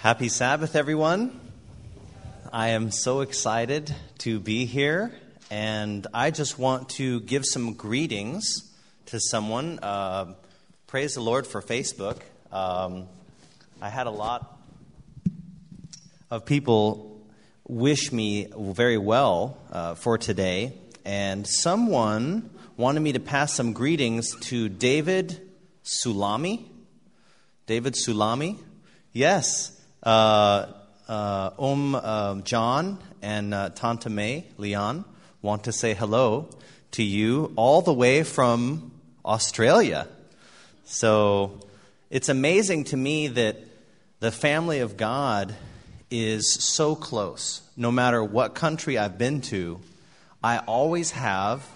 [0.00, 1.40] Happy Sabbath, everyone.
[2.52, 5.12] I am so excited to be here,
[5.50, 8.72] and I just want to give some greetings
[9.06, 9.80] to someone.
[9.80, 10.34] Uh,
[10.86, 12.20] praise the Lord for Facebook.
[12.52, 13.08] Um,
[13.82, 14.56] I had a lot
[16.30, 17.20] of people
[17.66, 20.74] wish me very well uh, for today,
[21.04, 25.40] and someone wanted me to pass some greetings to David
[25.84, 26.66] Sulami.
[27.66, 28.60] David Sulami?
[29.12, 29.74] Yes.
[30.02, 30.66] Uh,
[31.08, 35.04] uh, um, John and uh, Tanta May, Leon,
[35.42, 36.48] want to say hello
[36.92, 38.92] to you all the way from
[39.24, 40.06] Australia.
[40.84, 41.60] So
[42.10, 43.56] it's amazing to me that
[44.20, 45.54] the family of God
[46.10, 47.62] is so close.
[47.76, 49.80] No matter what country I've been to,
[50.42, 51.66] I always have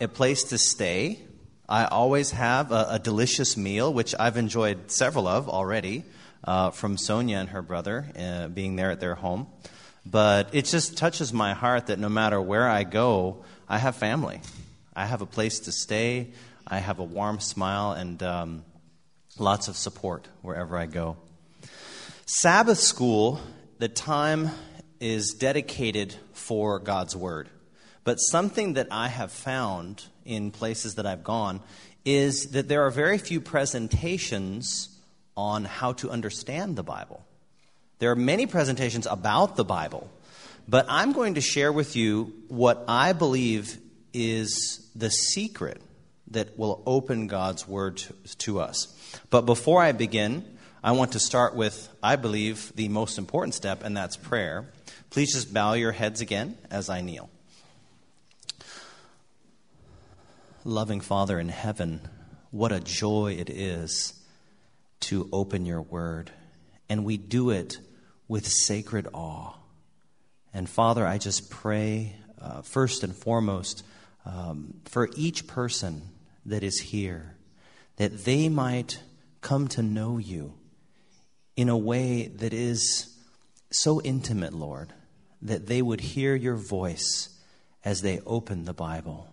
[0.00, 1.20] a place to stay.
[1.68, 6.04] I always have a, a delicious meal, which I've enjoyed several of already
[6.44, 9.46] uh, from Sonia and her brother uh, being there at their home.
[10.06, 14.40] But it just touches my heart that no matter where I go, I have family.
[14.94, 16.32] I have a place to stay.
[16.66, 18.64] I have a warm smile and um,
[19.38, 21.16] lots of support wherever I go.
[22.26, 23.40] Sabbath school,
[23.78, 24.50] the time
[25.00, 27.48] is dedicated for God's Word.
[28.04, 31.60] But something that I have found in places that I've gone
[32.04, 34.89] is that there are very few presentations
[35.40, 37.24] on how to understand the Bible.
[37.98, 40.10] There are many presentations about the Bible,
[40.68, 43.78] but I'm going to share with you what I believe
[44.12, 45.80] is the secret
[46.32, 48.02] that will open God's Word
[48.38, 48.94] to, us.
[49.30, 50.44] But before I begin,
[50.84, 54.66] I want to start with, I believe, the most important step, and that's prayer.
[55.08, 57.30] Please just bow your heads again as I kneel.
[60.64, 62.02] Loving Father in heaven,
[62.50, 64.19] what a joy it is
[65.00, 66.30] to open your word.
[66.88, 67.78] And we do it
[68.28, 69.54] with sacred awe.
[70.52, 73.84] And Father, I just pray, uh, first and foremost,
[74.24, 76.02] um, for each person
[76.46, 77.36] that is here,
[77.96, 79.02] that they might
[79.40, 80.54] come to know you
[81.56, 83.16] in a way that is
[83.70, 84.92] so intimate, Lord,
[85.42, 87.28] that they would hear your voice
[87.84, 89.28] as they open the Bible.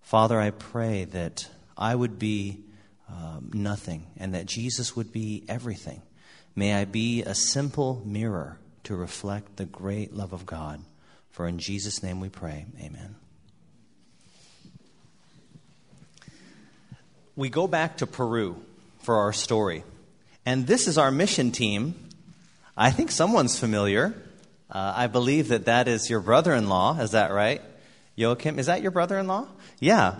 [0.00, 2.64] Father, I pray that I would be
[3.12, 6.00] um, nothing and that Jesus would be everything.
[6.56, 10.80] May I be a simple mirror to reflect the great love of God.
[11.30, 12.66] For in Jesus' name we pray.
[12.80, 13.16] Amen.
[17.36, 18.62] We go back to Peru
[19.00, 19.84] for our story.
[20.44, 21.94] And this is our mission team.
[22.76, 24.14] I think someone's familiar.
[24.70, 26.98] Uh, I believe that that is your brother in law.
[26.98, 27.62] Is that right?
[28.16, 29.46] Joachim, is that your brother in law?
[29.80, 30.16] Yeah.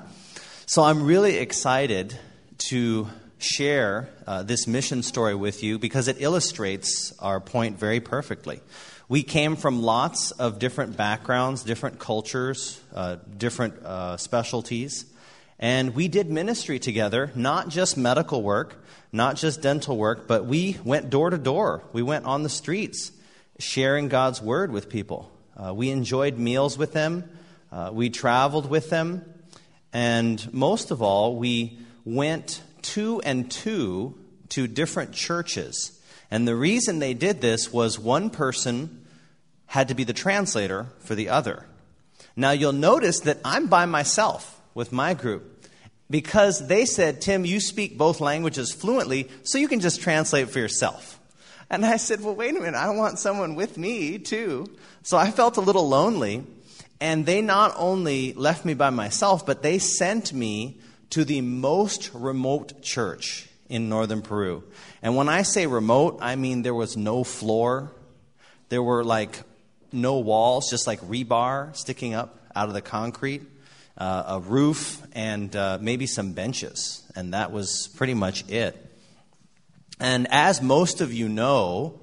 [0.66, 2.18] So I'm really excited
[2.68, 3.08] to
[3.38, 8.60] share uh, this mission story with you because it illustrates our point very perfectly.
[9.08, 15.06] We came from lots of different backgrounds, different cultures, uh, different uh, specialties,
[15.58, 20.78] and we did ministry together, not just medical work, not just dental work, but we
[20.84, 21.82] went door to door.
[21.92, 23.12] We went on the streets
[23.58, 25.30] sharing God's word with people.
[25.56, 27.28] Uh, we enjoyed meals with them,
[27.70, 29.24] uh, we traveled with them,
[29.92, 34.18] and most of all, we went two and two
[34.50, 35.98] to different churches.
[36.30, 39.04] And the reason they did this was one person
[39.66, 41.66] had to be the translator for the other.
[42.36, 45.66] Now you'll notice that I'm by myself with my group
[46.10, 50.58] because they said, Tim, you speak both languages fluently, so you can just translate for
[50.58, 51.18] yourself.
[51.70, 54.66] And I said, Well, wait a minute, I want someone with me too.
[55.02, 56.44] So I felt a little lonely.
[57.00, 60.78] And they not only left me by myself, but they sent me
[61.12, 64.64] to the most remote church in northern Peru.
[65.02, 67.92] And when I say remote, I mean there was no floor,
[68.70, 69.42] there were like
[69.92, 73.42] no walls, just like rebar sticking up out of the concrete,
[73.98, 77.02] uh, a roof, and uh, maybe some benches.
[77.14, 78.74] And that was pretty much it.
[80.00, 82.00] And as most of you know,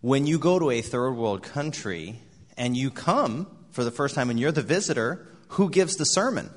[0.00, 2.18] when you go to a third world country
[2.56, 6.50] and you come for the first time and you're the visitor, who gives the sermon?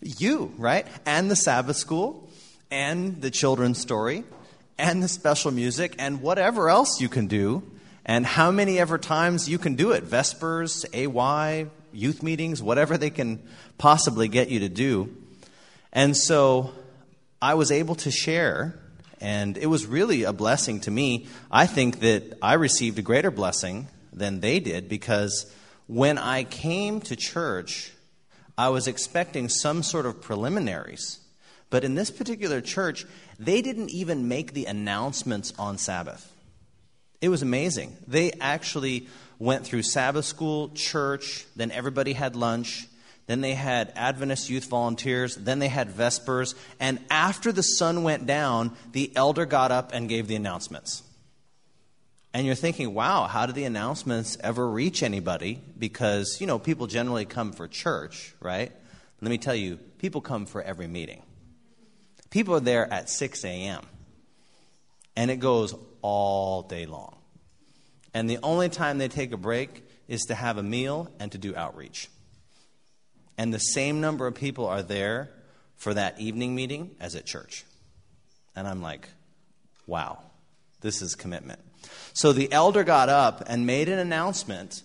[0.00, 0.86] You, right?
[1.04, 2.28] And the Sabbath school,
[2.70, 4.24] and the children's story,
[4.78, 7.62] and the special music, and whatever else you can do,
[8.04, 13.10] and how many ever times you can do it Vespers, AY, youth meetings, whatever they
[13.10, 13.42] can
[13.78, 15.14] possibly get you to do.
[15.92, 16.72] And so
[17.40, 18.78] I was able to share,
[19.20, 21.26] and it was really a blessing to me.
[21.50, 25.50] I think that I received a greater blessing than they did because
[25.86, 27.92] when I came to church,
[28.58, 31.20] I was expecting some sort of preliminaries.
[31.68, 33.04] But in this particular church,
[33.38, 36.32] they didn't even make the announcements on Sabbath.
[37.20, 37.96] It was amazing.
[38.06, 39.08] They actually
[39.38, 42.86] went through Sabbath school, church, then everybody had lunch.
[43.26, 45.34] Then they had Adventist youth volunteers.
[45.34, 46.54] Then they had Vespers.
[46.78, 51.02] And after the sun went down, the elder got up and gave the announcements.
[52.36, 55.58] And you're thinking, wow, how do the announcements ever reach anybody?
[55.78, 58.70] Because, you know, people generally come for church, right?
[59.22, 61.22] Let me tell you, people come for every meeting.
[62.28, 63.86] People are there at 6 a.m.
[65.16, 67.16] And it goes all day long.
[68.12, 71.38] And the only time they take a break is to have a meal and to
[71.38, 72.10] do outreach.
[73.38, 75.30] And the same number of people are there
[75.76, 77.64] for that evening meeting as at church.
[78.54, 79.08] And I'm like,
[79.86, 80.18] wow,
[80.82, 81.60] this is commitment.
[82.12, 84.82] So the elder got up and made an announcement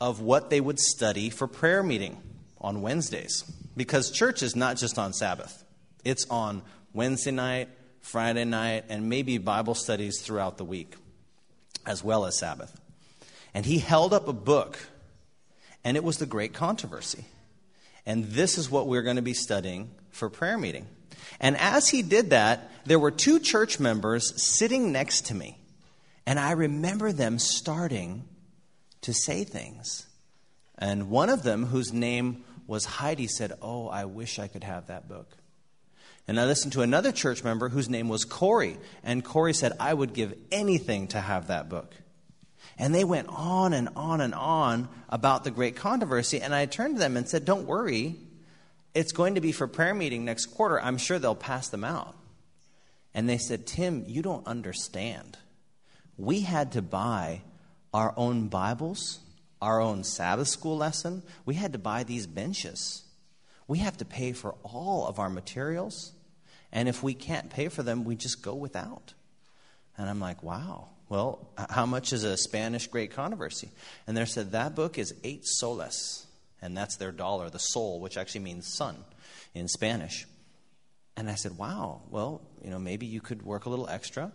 [0.00, 2.22] of what they would study for prayer meeting
[2.60, 3.44] on Wednesdays.
[3.76, 5.64] Because church is not just on Sabbath,
[6.04, 6.62] it's on
[6.92, 7.68] Wednesday night,
[8.00, 10.94] Friday night, and maybe Bible studies throughout the week,
[11.86, 12.80] as well as Sabbath.
[13.54, 14.78] And he held up a book,
[15.84, 17.24] and it was the Great Controversy.
[18.06, 20.86] And this is what we're going to be studying for prayer meeting.
[21.40, 25.57] And as he did that, there were two church members sitting next to me.
[26.28, 28.22] And I remember them starting
[29.00, 30.06] to say things.
[30.76, 34.88] And one of them, whose name was Heidi, said, Oh, I wish I could have
[34.88, 35.30] that book.
[36.26, 38.76] And I listened to another church member whose name was Corey.
[39.02, 41.94] And Corey said, I would give anything to have that book.
[42.76, 46.42] And they went on and on and on about the great controversy.
[46.42, 48.16] And I turned to them and said, Don't worry.
[48.92, 50.78] It's going to be for prayer meeting next quarter.
[50.78, 52.14] I'm sure they'll pass them out.
[53.14, 55.38] And they said, Tim, you don't understand
[56.18, 57.42] we had to buy
[57.94, 59.20] our own Bibles,
[59.62, 61.22] our own Sabbath school lesson.
[61.46, 63.04] We had to buy these benches.
[63.68, 66.12] We have to pay for all of our materials.
[66.72, 69.14] And if we can't pay for them, we just go without.
[69.96, 70.88] And I'm like, wow.
[71.08, 73.70] Well, how much is a Spanish Great Controversy?
[74.06, 76.26] And they said that book is eight soles,
[76.60, 78.96] and that's their dollar, the sol, which actually means sun
[79.54, 80.26] in Spanish.
[81.16, 84.32] And I said, wow, well, you know, maybe you could work a little extra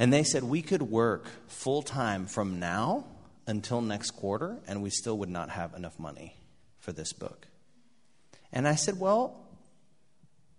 [0.00, 3.04] and they said we could work full time from now
[3.46, 6.34] until next quarter, and we still would not have enough money
[6.78, 7.46] for this book.
[8.50, 9.46] And I said, Well,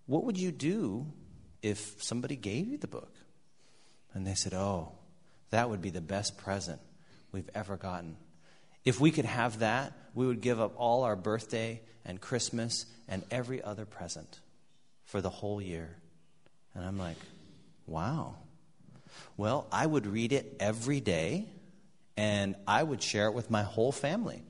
[0.06, 1.08] what would you do
[1.64, 3.12] if somebody gave you the book?
[4.14, 4.92] And they said, Oh,
[5.50, 6.80] that would be the best present
[7.32, 8.18] we've ever gotten.
[8.86, 13.24] If we could have that, we would give up all our birthday and Christmas and
[13.32, 14.40] every other present
[15.06, 15.98] for the whole year.
[16.76, 17.18] And I'm like,
[17.88, 18.36] wow.
[19.38, 21.48] Well, I would read it every day
[22.18, 24.44] and I would share it with my whole family.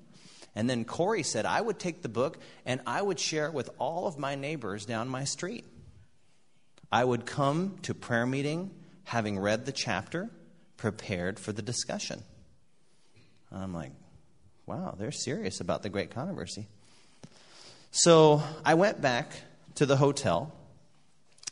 [0.56, 3.69] And then Corey said, I would take the book and I would share it with
[3.78, 5.66] all of my neighbors down my street.
[6.92, 8.72] I would come to prayer meeting
[9.06, 10.30] having read the chapter,
[10.78, 12.24] prepared for the discussion.
[13.52, 13.92] I'm like,
[14.66, 16.68] wow, they're serious about the great controversy.
[17.92, 19.34] So I went back
[19.75, 20.54] to the hotel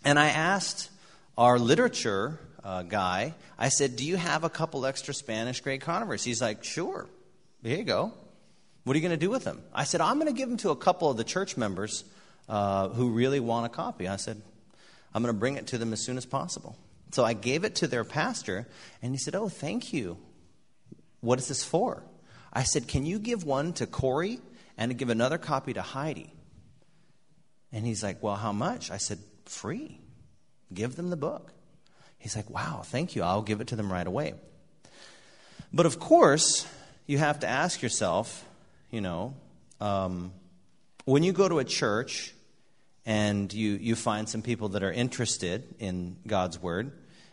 [0.03, 0.89] and I asked
[1.37, 6.29] our literature uh, guy, I said, Do you have a couple extra Spanish Great Controversy?
[6.29, 7.07] He's like, Sure.
[7.63, 8.13] Here you go.
[8.83, 9.61] What are you going to do with them?
[9.73, 12.05] I said, I'm going to give them to a couple of the church members
[12.47, 14.07] uh, who really want a copy.
[14.07, 14.41] I said,
[15.13, 16.77] I'm going to bring it to them as soon as possible.
[17.11, 18.67] So I gave it to their pastor,
[19.01, 20.17] and he said, Oh, thank you.
[21.21, 22.03] What is this for?
[22.53, 24.39] I said, Can you give one to Corey
[24.77, 26.31] and give another copy to Heidi?
[27.71, 28.91] And he's like, Well, how much?
[28.91, 29.99] I said, Free.
[30.73, 31.51] Give them the book.
[32.19, 33.23] He's like, wow, thank you.
[33.23, 34.33] I'll give it to them right away.
[35.73, 36.67] But of course,
[37.07, 38.45] you have to ask yourself,
[38.91, 39.33] you know,
[39.81, 40.33] um,
[41.05, 42.33] when you go to a church
[43.05, 46.91] and you, you find some people that are interested in God's Word,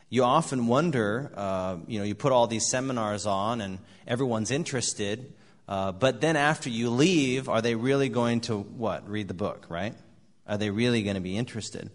[0.08, 5.32] you often wonder, uh, you know, you put all these seminars on and everyone's interested,
[5.68, 9.08] uh, but then after you leave, are they really going to what?
[9.08, 9.94] Read the book, right?
[10.46, 11.90] Are they really going to be interested?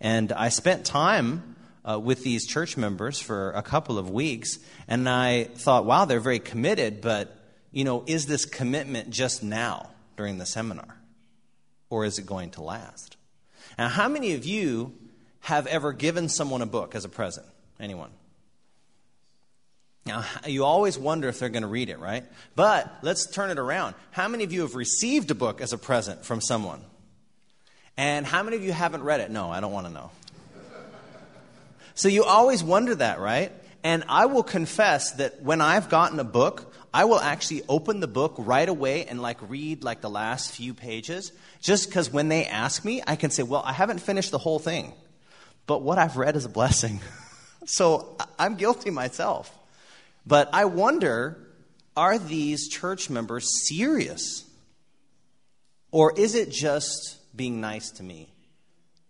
[0.00, 4.58] And I spent time uh, with these church members for a couple of weeks,
[4.88, 7.36] and I thought, wow, they're very committed, but,
[7.72, 10.96] you know, is this commitment just now during the seminar?
[11.88, 13.16] Or is it going to last?
[13.78, 14.92] Now, how many of you
[15.40, 17.46] have ever given someone a book as a present?
[17.80, 18.10] Anyone?
[20.06, 22.24] Now, you always wonder if they're going to read it, right?
[22.56, 23.94] But let's turn it around.
[24.10, 26.82] How many of you have received a book as a present from someone?
[27.96, 29.30] And how many of you haven't read it?
[29.30, 30.10] No, I don't want to know.
[31.94, 33.52] So you always wonder that, right?
[33.82, 38.08] And I will confess that when I've gotten a book, I will actually open the
[38.08, 42.46] book right away and like read like the last few pages just because when they
[42.46, 44.92] ask me, I can say, well, I haven't finished the whole thing,
[45.66, 47.00] but what I've read is a blessing.
[47.64, 49.56] so I'm guilty myself.
[50.26, 51.46] But I wonder
[51.96, 54.44] are these church members serious?
[55.90, 58.32] Or is it just being nice to me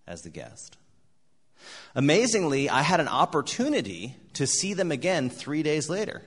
[0.07, 0.77] as the guest?
[1.95, 6.23] Amazingly, I had an opportunity to see them again three days later.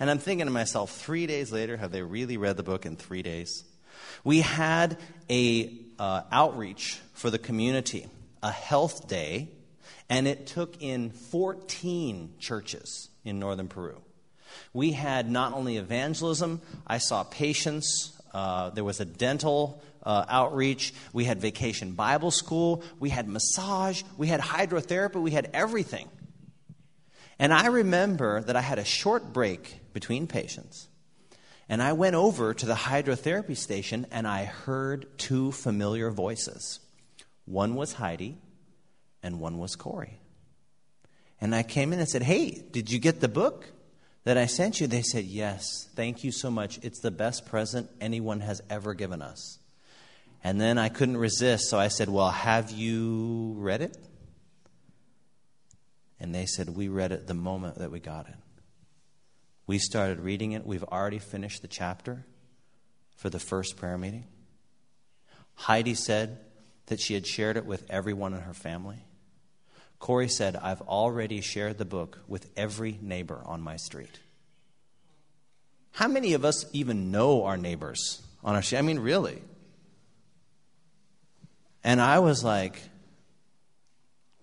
[0.00, 2.96] And I'm thinking to myself, three days later, have they really read the book in
[2.96, 3.64] three days?
[4.22, 4.96] We had
[5.28, 8.06] a uh, outreach for the community,
[8.42, 9.48] a health day,
[10.08, 14.00] and it took in 14 churches in northern Peru.
[14.72, 20.94] We had not only evangelism, I saw patients, uh, there was a dental uh, outreach,
[21.12, 26.08] we had vacation Bible school, we had massage, we had hydrotherapy, we had everything.
[27.38, 30.88] And I remember that I had a short break between patients.
[31.68, 36.80] And I went over to the hydrotherapy station and I heard two familiar voices.
[37.44, 38.38] One was Heidi
[39.22, 40.18] and one was Corey.
[41.40, 43.70] And I came in and said, Hey, did you get the book
[44.28, 44.86] that I sent you?
[44.86, 46.78] They said, Yes, thank you so much.
[46.82, 49.58] It's the best present anyone has ever given us.
[50.44, 53.96] And then I couldn't resist, so I said, Well, have you read it?
[56.20, 58.34] And they said, We read it the moment that we got it.
[59.66, 60.66] We started reading it.
[60.66, 62.26] We've already finished the chapter
[63.16, 64.26] for the first prayer meeting.
[65.54, 66.38] Heidi said
[66.88, 68.98] that she had shared it with everyone in her family.
[69.98, 74.20] Corey said, I've already shared the book with every neighbor on my street.
[75.92, 78.78] How many of us even know our neighbors on our street?
[78.78, 79.42] I mean, really.
[81.82, 82.80] And I was like,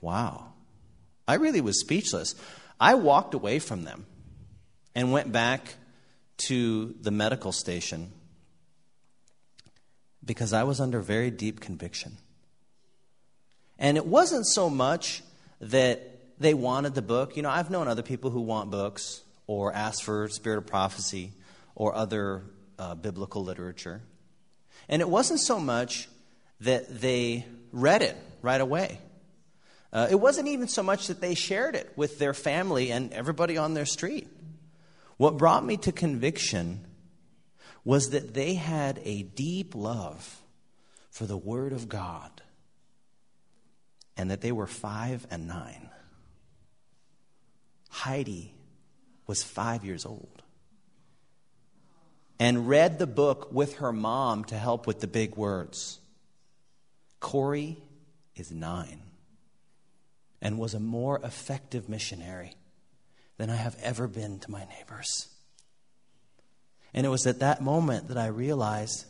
[0.01, 0.47] wow.
[1.27, 2.35] I really was speechless.
[2.79, 4.05] I walked away from them
[4.93, 5.75] and went back
[6.38, 8.12] to the medical station
[10.24, 12.17] because I was under very deep conviction.
[13.77, 15.21] And it wasn't so much
[15.62, 17.38] that they wanted the book.
[17.38, 21.31] You know, I've known other people who want books or ask for Spirit of Prophecy
[21.75, 22.43] or other
[22.79, 24.01] uh, biblical literature.
[24.89, 26.09] And it wasn't so much
[26.62, 29.00] that they read it right away.
[29.91, 33.57] Uh, it wasn't even so much that they shared it with their family and everybody
[33.57, 34.27] on their street.
[35.17, 36.85] What brought me to conviction
[37.85, 40.41] was that they had a deep love
[41.12, 42.41] for the Word of God
[44.17, 45.89] and that they were five and nine.
[47.89, 48.53] Heidi
[49.27, 50.43] was five years old
[52.39, 56.00] and read the book with her mom to help with the big words.
[57.19, 57.77] Corey
[58.36, 59.01] is nine
[60.41, 62.53] and was a more effective missionary
[63.38, 65.27] than I have ever been to my neighbors.
[66.93, 69.05] And it was at that moment that I realized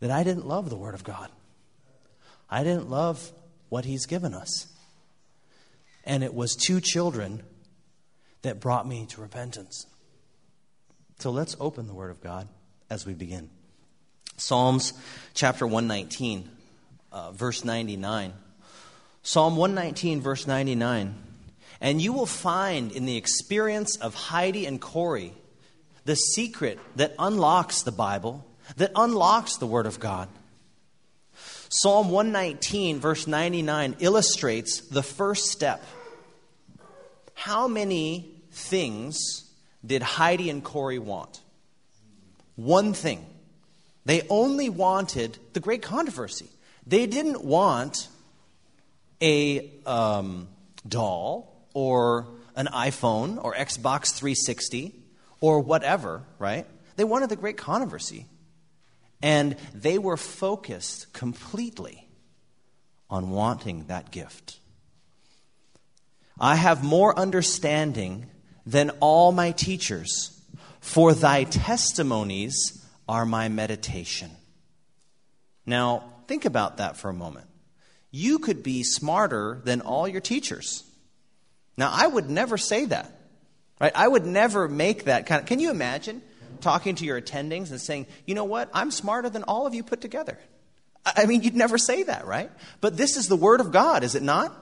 [0.00, 1.30] that I didn't love the Word of God.
[2.50, 3.32] I didn't love
[3.68, 4.66] what He's given us.
[6.04, 7.42] And it was two children
[8.42, 9.86] that brought me to repentance.
[11.18, 12.48] So let's open the Word of God
[12.88, 13.50] as we begin.
[14.36, 14.92] Psalms
[15.34, 16.48] chapter 119,
[17.10, 18.32] uh, verse 99.
[19.22, 21.14] Psalm 119, verse 99.
[21.80, 25.32] And you will find in the experience of Heidi and Corey
[26.04, 28.46] the secret that unlocks the Bible,
[28.76, 30.28] that unlocks the Word of God.
[31.70, 35.84] Psalm 119, verse 99, illustrates the first step.
[37.34, 39.50] How many things
[39.84, 41.40] did Heidi and Corey want?
[42.56, 43.24] One thing.
[44.04, 46.48] They only wanted the great controversy.
[46.86, 48.08] They didn't want
[49.20, 50.48] a um,
[50.86, 54.94] doll or an iPhone or Xbox 360
[55.40, 56.66] or whatever, right?
[56.96, 58.26] They wanted the great controversy.
[59.20, 62.08] And they were focused completely
[63.10, 64.60] on wanting that gift.
[66.38, 68.26] I have more understanding
[68.64, 70.40] than all my teachers,
[70.80, 74.30] for thy testimonies are my meditation.
[75.66, 77.48] Now, think about that for a moment
[78.10, 80.84] you could be smarter than all your teachers.
[81.76, 83.12] Now, I would never say that.
[83.80, 83.92] Right?
[83.94, 85.46] I would never make that kind of.
[85.46, 86.22] Can you imagine
[86.60, 88.70] talking to your attendings and saying, you know what?
[88.72, 90.38] I'm smarter than all of you put together.
[91.04, 92.50] I mean, you'd never say that, right?
[92.80, 94.54] But this is the Word of God, is it not?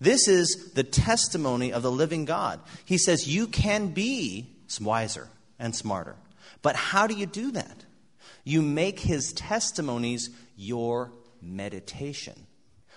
[0.00, 2.60] This is the testimony of the living God.
[2.84, 4.46] He says you can be
[4.80, 6.16] wiser and smarter.
[6.62, 7.84] But how do you do that?
[8.44, 12.46] You make His testimonies your meditation.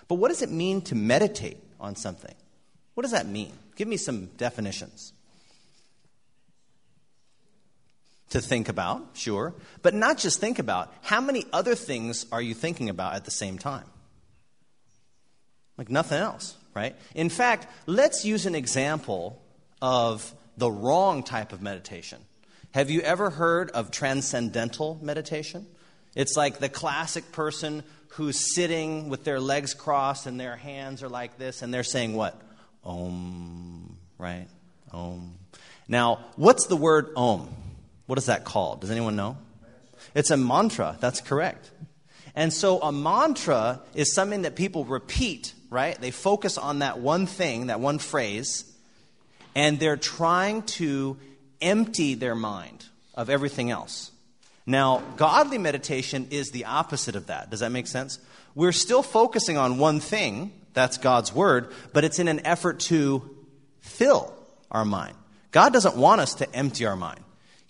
[0.08, 2.34] But what does it mean to meditate on something?
[2.94, 3.52] What does that mean?
[3.76, 5.12] Give me some definitions.
[8.32, 10.90] To think about, sure, but not just think about.
[11.02, 13.84] How many other things are you thinking about at the same time?
[15.76, 16.96] Like nothing else, right?
[17.14, 19.38] In fact, let's use an example
[19.82, 22.20] of the wrong type of meditation.
[22.70, 25.66] Have you ever heard of transcendental meditation?
[26.14, 31.10] It's like the classic person who's sitting with their legs crossed and their hands are
[31.10, 32.40] like this, and they're saying what?
[32.82, 34.48] Om, right?
[34.90, 35.34] Om.
[35.86, 37.54] Now, what's the word om?
[38.06, 38.80] What is that called?
[38.80, 39.36] Does anyone know?
[40.14, 40.96] It's a mantra.
[41.00, 41.70] That's correct.
[42.34, 46.00] And so a mantra is something that people repeat, right?
[46.00, 48.64] They focus on that one thing, that one phrase,
[49.54, 51.18] and they're trying to
[51.60, 54.10] empty their mind of everything else.
[54.64, 57.50] Now, godly meditation is the opposite of that.
[57.50, 58.18] Does that make sense?
[58.54, 63.36] We're still focusing on one thing, that's God's word, but it's in an effort to
[63.80, 64.32] fill
[64.70, 65.14] our mind.
[65.50, 67.20] God doesn't want us to empty our mind,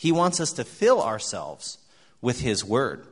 [0.03, 1.79] He wants us to fill ourselves
[2.21, 3.07] with His word.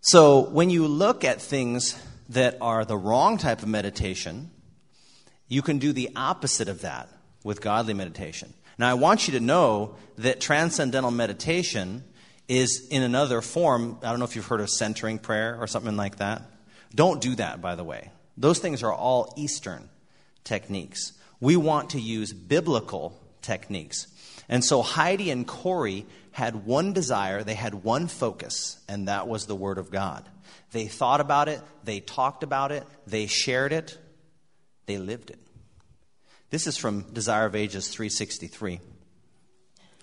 [0.00, 4.50] So, when you look at things that are the wrong type of meditation,
[5.46, 7.10] you can do the opposite of that
[7.44, 8.54] with godly meditation.
[8.78, 12.02] Now, I want you to know that transcendental meditation
[12.48, 13.98] is in another form.
[14.02, 16.44] I don't know if you've heard of centering prayer or something like that.
[16.94, 18.10] Don't do that, by the way.
[18.38, 19.90] Those things are all Eastern
[20.44, 21.12] techniques.
[21.40, 24.06] We want to use biblical techniques.
[24.48, 29.46] And so Heidi and Corey had one desire, they had one focus, and that was
[29.46, 30.28] the Word of God.
[30.72, 33.98] They thought about it, they talked about it, they shared it,
[34.86, 35.38] they lived it.
[36.50, 38.80] This is from Desire of Ages 363.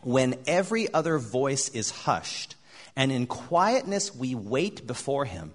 [0.02, 2.56] When every other voice is hushed,
[2.96, 5.54] and in quietness we wait before him,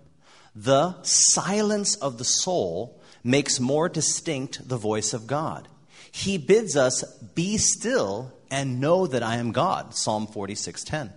[0.54, 5.68] the silence of the soul makes more distinct the voice of God.
[6.16, 7.02] He bids us
[7.34, 9.96] be still and know that I am God.
[9.96, 11.12] Psalm 46:10.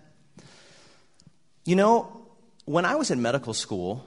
[1.66, 2.26] You know,
[2.66, 4.04] when I was in medical school,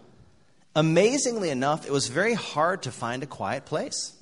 [0.75, 4.15] amazingly enough, it was very hard to find a quiet place.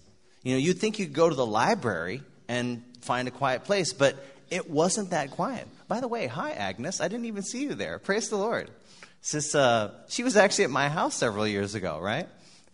[0.43, 3.95] You know, you'd think you would go to the library and find a quiet place,
[3.95, 5.67] but it wasn't that quiet.
[5.89, 7.01] By the way, hi, Agnes.
[7.01, 7.99] I didn't even see you there.
[7.99, 8.71] Praise the Lord.
[9.23, 12.29] Sis, uh, she was actually at my house several years ago, right?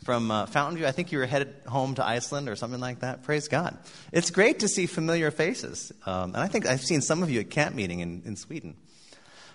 [0.05, 0.87] From uh, Fountain View.
[0.87, 3.23] I think you were headed home to Iceland or something like that.
[3.23, 3.79] Praise God.
[4.13, 5.93] It's great to see familiar faces.
[6.05, 8.77] Um, and I think I've seen some of you at camp meeting in, in Sweden.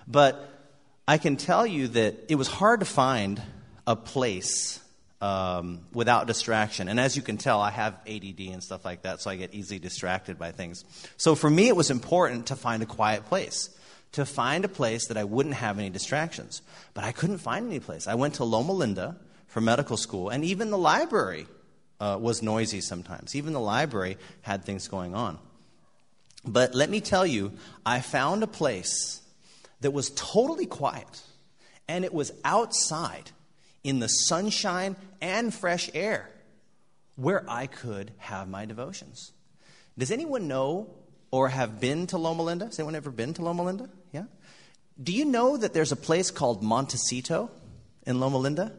[0.08, 0.50] But
[1.08, 3.40] I can tell you that it was hard to find
[3.86, 4.80] a place
[5.22, 6.88] um, without distraction.
[6.88, 9.54] And as you can tell, I have ADD and stuff like that, so I get
[9.54, 10.84] easily distracted by things.
[11.18, 13.70] So for me, it was important to find a quiet place,
[14.14, 16.64] to find a place that I wouldn't have any distractions.
[16.96, 18.08] But I couldn't find any place.
[18.08, 19.16] I went to Loma Linda
[19.50, 21.48] for medical school, and even the library
[22.00, 23.36] uh, was noisy sometimes.
[23.36, 25.38] Even the library had things going on.
[26.46, 27.52] But let me tell you,
[27.86, 29.22] I found a place
[29.82, 31.22] that was totally quiet,
[31.88, 33.32] and it was outside
[33.84, 36.30] in the sunshine and fresh air
[37.16, 39.32] where I could have my devotions.
[39.98, 40.90] Does anyone know
[41.32, 42.66] or have been to Loma Linda?
[42.66, 43.90] Has anyone ever been to Loma Linda?
[44.14, 44.24] Yeah?
[45.02, 47.52] Do you know that there's a place called Montecito
[48.06, 48.72] in Loma Linda?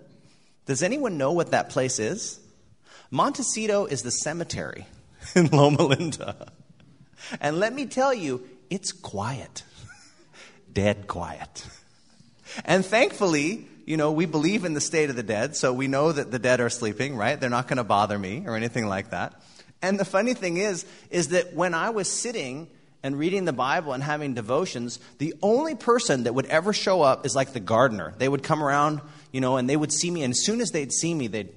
[0.70, 2.38] Does anyone know what that place is?
[3.11, 4.87] Montecito is the cemetery
[5.35, 6.52] in Loma Linda.
[7.40, 9.64] And let me tell you, it's quiet.
[10.72, 11.66] Dead quiet.
[12.64, 16.12] And thankfully, you know, we believe in the state of the dead, so we know
[16.12, 17.40] that the dead are sleeping, right?
[17.40, 19.42] They're not going to bother me or anything like that.
[19.83, 22.68] And the funny thing is, is that when I was sitting
[23.02, 27.24] and reading the Bible and having devotions, the only person that would ever show up
[27.24, 28.14] is like the gardener.
[28.18, 29.00] They would come around,
[29.32, 31.50] you know, and they would see me, and as soon as they'd see me, they'd,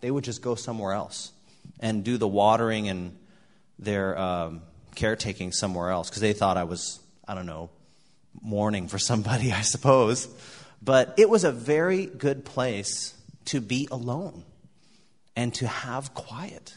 [0.00, 1.32] they would just go somewhere else
[1.80, 3.16] and do the watering and
[3.78, 4.62] their um,
[4.96, 7.70] caretaking somewhere else because they thought I was, I don't know,
[8.42, 10.28] mourning for somebody, I suppose.
[10.82, 13.14] But it was a very good place
[13.46, 14.44] to be alone
[15.36, 16.76] and to have quiet.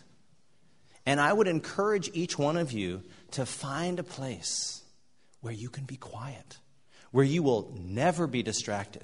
[1.06, 3.02] And I would encourage each one of you
[3.32, 4.82] to find a place
[5.42, 6.58] where you can be quiet,
[7.12, 9.04] where you will never be distracted,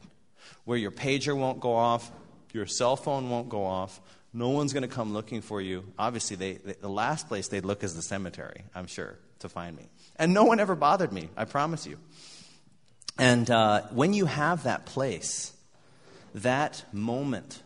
[0.66, 2.12] where your pager won't go off,
[2.54, 4.00] your cell phone won't go off,
[4.34, 5.84] no one's going to come looking for you.
[5.98, 9.76] Obviously, they, they, the last place they'd look is the cemetery, I'm sure, to find
[9.76, 9.88] me.
[10.18, 11.98] And no one ever bothered me, I promise you.
[13.18, 15.54] And uh, when you have that place,
[16.36, 17.64] that moment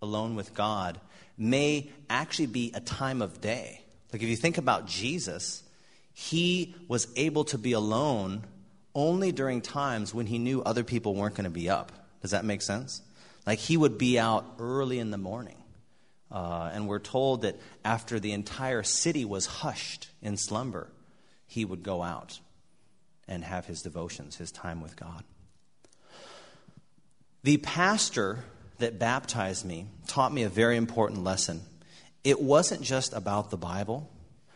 [0.00, 0.98] alone with God
[1.36, 3.82] may actually be a time of day.
[4.12, 5.63] Like if you think about Jesus,
[6.14, 8.44] he was able to be alone
[8.94, 11.90] only during times when he knew other people weren't going to be up.
[12.22, 13.02] Does that make sense?
[13.46, 15.56] Like he would be out early in the morning.
[16.30, 20.88] Uh, and we're told that after the entire city was hushed in slumber,
[21.46, 22.40] he would go out
[23.28, 25.24] and have his devotions, his time with God.
[27.42, 28.44] The pastor
[28.78, 31.62] that baptized me taught me a very important lesson.
[32.22, 34.10] It wasn't just about the Bible,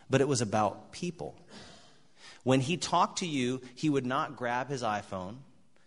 [0.09, 1.35] but it was about people.
[2.43, 5.35] When he talked to you, he would not grab his iPhone.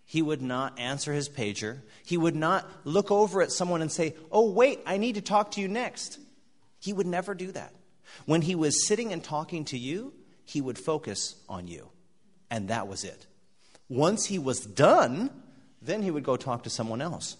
[0.04, 1.80] He would not answer his pager.
[2.04, 5.52] He would not look over at someone and say, Oh, wait, I need to talk
[5.52, 6.18] to you next.
[6.78, 7.72] He would never do that.
[8.26, 10.12] When he was sitting and talking to you,
[10.44, 11.88] he would focus on you.
[12.50, 13.26] And that was it.
[13.88, 15.30] Once he was done,
[15.80, 17.36] then he would go talk to someone else.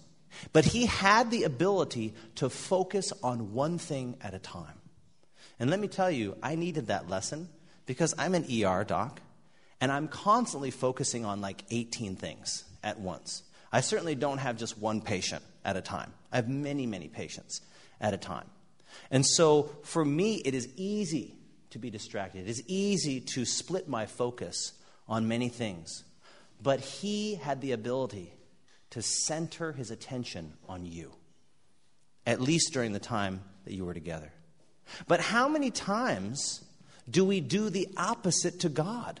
[0.51, 4.79] But he had the ability to focus on one thing at a time.
[5.59, 7.49] And let me tell you, I needed that lesson
[7.85, 9.21] because I'm an ER doc
[9.79, 13.43] and I'm constantly focusing on like 18 things at once.
[13.71, 17.61] I certainly don't have just one patient at a time, I have many, many patients
[18.01, 18.45] at a time.
[19.09, 21.35] And so for me, it is easy
[21.71, 24.73] to be distracted, it is easy to split my focus
[25.07, 26.03] on many things.
[26.61, 28.33] But he had the ability
[28.91, 31.11] to center his attention on you,
[32.25, 34.31] at least during the time that you were together.
[35.07, 36.63] But how many times
[37.09, 39.19] do we do the opposite to God?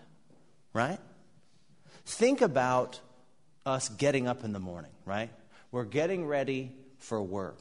[0.73, 0.99] Right?
[2.05, 2.99] Think about
[3.65, 5.29] us getting up in the morning, right?
[5.71, 7.57] We're getting ready for work.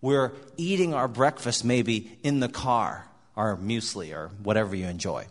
[0.00, 5.26] We're eating our breakfast maybe in the car, our muesli or whatever you enjoy.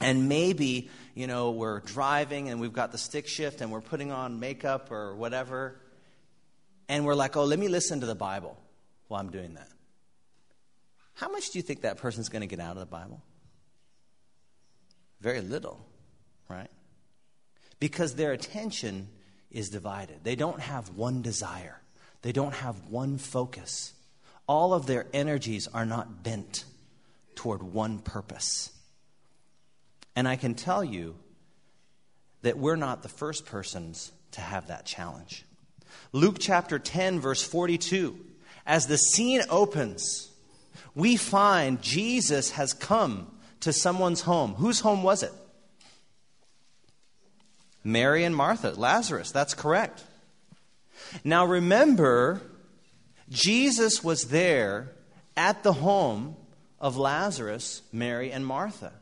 [0.00, 4.12] And maybe, you know, we're driving and we've got the stick shift and we're putting
[4.12, 5.76] on makeup or whatever.
[6.88, 8.56] And we're like, oh, let me listen to the Bible
[9.08, 9.68] while I'm doing that.
[11.18, 13.20] How much do you think that person's going to get out of the Bible?
[15.20, 15.84] Very little,
[16.48, 16.70] right?
[17.80, 19.08] Because their attention
[19.50, 20.22] is divided.
[20.22, 21.80] They don't have one desire,
[22.22, 23.94] they don't have one focus.
[24.46, 26.64] All of their energies are not bent
[27.34, 28.70] toward one purpose.
[30.14, 31.16] And I can tell you
[32.42, 35.44] that we're not the first persons to have that challenge.
[36.12, 38.18] Luke chapter 10, verse 42,
[38.64, 40.27] as the scene opens,
[40.94, 44.54] we find Jesus has come to someone's home.
[44.54, 45.32] Whose home was it?
[47.84, 50.04] Mary and Martha, Lazarus, that's correct.
[51.24, 52.40] Now remember,
[53.30, 54.92] Jesus was there
[55.36, 56.36] at the home
[56.80, 58.92] of Lazarus, Mary, and Martha.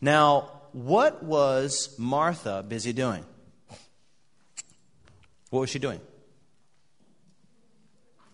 [0.00, 3.24] Now, what was Martha busy doing?
[5.50, 6.00] What was she doing?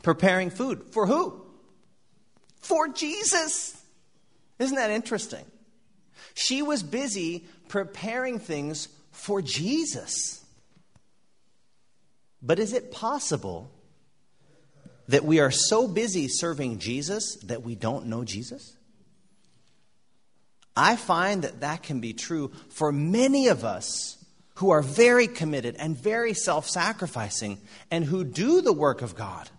[0.02, 0.84] Preparing food.
[0.90, 1.44] For who?
[2.60, 3.76] For Jesus.
[4.58, 5.44] Isn't that interesting?
[6.34, 10.44] She was busy preparing things for Jesus.
[12.42, 13.70] But is it possible
[15.08, 18.76] that we are so busy serving Jesus that we don't know Jesus?
[20.76, 24.16] I find that that can be true for many of us
[24.54, 27.58] who are very committed and very self sacrificing
[27.90, 29.50] and who do the work of God,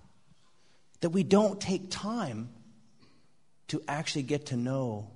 [1.01, 2.49] that we don't take time
[3.71, 5.07] to actually get to know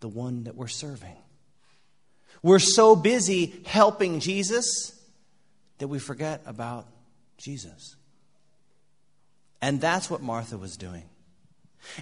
[0.00, 1.16] the one that we're serving.
[2.42, 4.92] We're so busy helping Jesus
[5.78, 6.86] that we forget about
[7.38, 7.96] Jesus.
[9.62, 11.04] And that's what Martha was doing.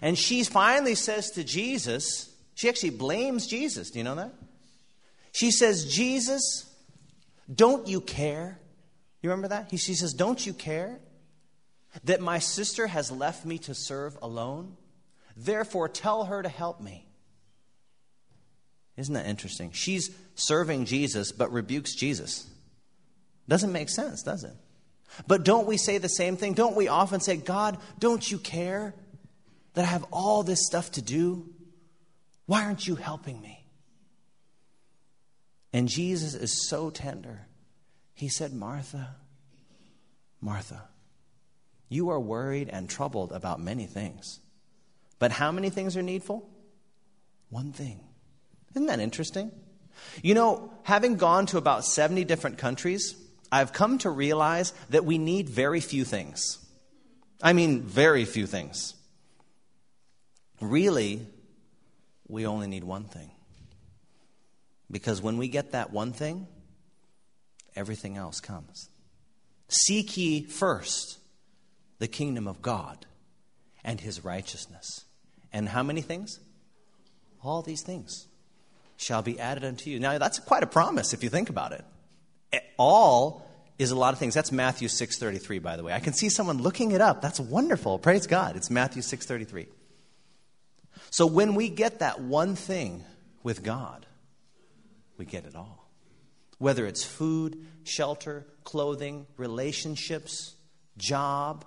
[0.02, 3.92] And she finally says to Jesus, she actually blames Jesus.
[3.92, 4.34] Do you know that?
[5.30, 6.68] She says, Jesus,
[7.52, 8.58] don't you care?
[9.22, 9.70] You remember that?
[9.70, 10.98] He, she says, Don't you care
[12.02, 14.76] that my sister has left me to serve alone?
[15.36, 17.06] Therefore, tell her to help me.
[18.96, 19.72] Isn't that interesting?
[19.72, 22.46] She's serving Jesus, but rebukes Jesus.
[23.48, 24.54] Doesn't make sense, does it?
[25.26, 26.54] But don't we say the same thing?
[26.54, 28.94] Don't we often say, God, don't you care
[29.74, 31.48] that I have all this stuff to do?
[32.46, 33.64] Why aren't you helping me?
[35.72, 37.46] And Jesus is so tender.
[38.14, 39.16] He said, Martha,
[40.40, 40.82] Martha,
[41.88, 44.40] you are worried and troubled about many things.
[45.18, 46.48] But how many things are needful?
[47.50, 48.00] One thing.
[48.74, 49.52] Isn't that interesting?
[50.22, 53.14] You know, having gone to about 70 different countries,
[53.50, 56.58] I've come to realize that we need very few things.
[57.42, 58.94] I mean, very few things.
[60.60, 61.26] Really,
[62.26, 63.30] we only need one thing.
[64.90, 66.46] Because when we get that one thing,
[67.76, 68.88] everything else comes.
[69.68, 71.18] Seek ye first
[71.98, 73.06] the kingdom of God
[73.84, 75.04] and his righteousness.
[75.52, 76.40] And how many things?
[77.42, 78.26] All these things
[78.96, 80.00] shall be added unto you.
[80.00, 81.84] Now that's quite a promise if you think about it.
[82.76, 83.46] All
[83.78, 84.34] is a lot of things.
[84.34, 85.92] That's Matthew 6:33 by the way.
[85.92, 87.20] I can see someone looking it up.
[87.20, 87.98] That's wonderful.
[87.98, 88.56] Praise God.
[88.56, 89.68] It's Matthew 6:33.
[91.10, 93.04] So when we get that one thing
[93.42, 94.06] with God,
[95.16, 95.90] we get it all.
[96.58, 100.54] Whether it's food, shelter, clothing, relationships,
[100.96, 101.64] job,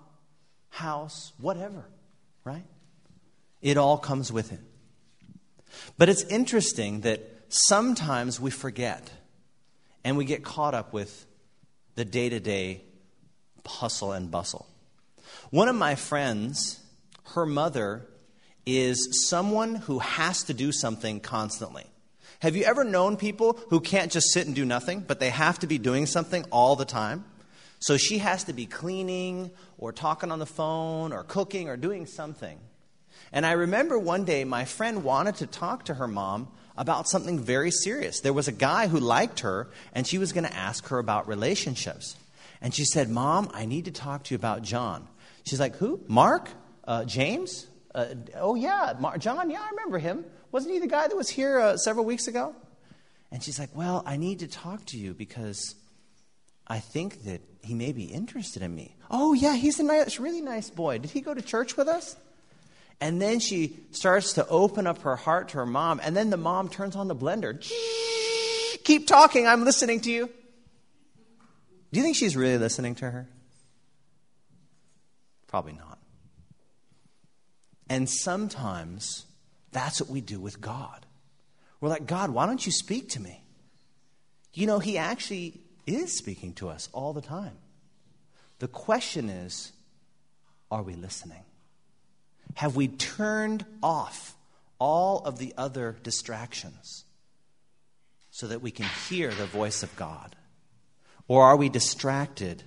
[0.70, 1.90] house, whatever,
[2.48, 2.66] right?
[3.62, 4.62] It all comes with it.
[5.98, 9.12] But it's interesting that sometimes we forget
[10.04, 11.26] and we get caught up with
[11.96, 12.82] the day to day
[13.66, 14.66] hustle and bustle.
[15.50, 16.80] One of my friends,
[17.36, 18.08] her mother,
[18.66, 21.86] is someone who has to do something constantly.
[22.40, 25.60] Have you ever known people who can't just sit and do nothing, but they have
[25.60, 27.26] to be doing something all the time?
[27.80, 32.06] So she has to be cleaning or talking on the phone or cooking or doing
[32.06, 32.60] something.
[33.32, 37.40] And I remember one day my friend wanted to talk to her mom about something
[37.40, 38.22] very serious.
[38.22, 41.28] There was a guy who liked her, and she was going to ask her about
[41.28, 42.16] relationships.
[42.62, 45.08] And she said, Mom, I need to talk to you about John.
[45.44, 46.02] She's like, Who?
[46.08, 46.50] Mark?
[46.84, 47.68] Uh, James?
[47.94, 50.26] Uh, oh, yeah, Mar- John, yeah, I remember him.
[50.52, 52.56] Wasn't he the guy that was here uh, several weeks ago?
[53.32, 55.76] And she's like, Well, I need to talk to you because
[56.68, 58.96] I think that he may be interested in me.
[59.10, 60.98] Oh, yeah, he's a nice, really nice boy.
[60.98, 62.18] Did he go to church with us?
[63.00, 66.38] And then she starts to open up her heart to her mom, and then the
[66.38, 67.60] mom turns on the blender.
[68.84, 70.30] Keep talking, I'm listening to you.
[71.92, 73.30] Do you think she's really listening to her?
[75.48, 76.00] Probably not.
[77.90, 79.26] And sometimes
[79.72, 81.06] that's what we do with God.
[81.80, 83.44] We're like, God, why don't you speak to me?
[84.54, 87.58] You know, He actually is speaking to us all the time.
[88.60, 89.72] The question is,
[90.70, 91.44] are we listening?
[92.56, 94.36] Have we turned off
[94.80, 97.06] all of the other distractions
[98.30, 100.36] so that we can hear the voice of God?
[101.28, 102.64] Or are we distracted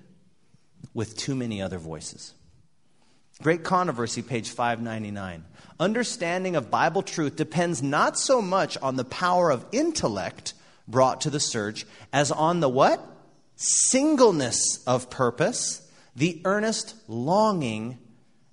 [0.95, 2.35] with too many other voices?
[3.43, 5.45] Great Controversy, page 599.
[5.79, 10.53] Understanding of Bible truth depends not so much on the power of intellect
[10.91, 13.05] brought to the search as on the what?
[13.57, 17.99] Singleness of purpose, the earnest longing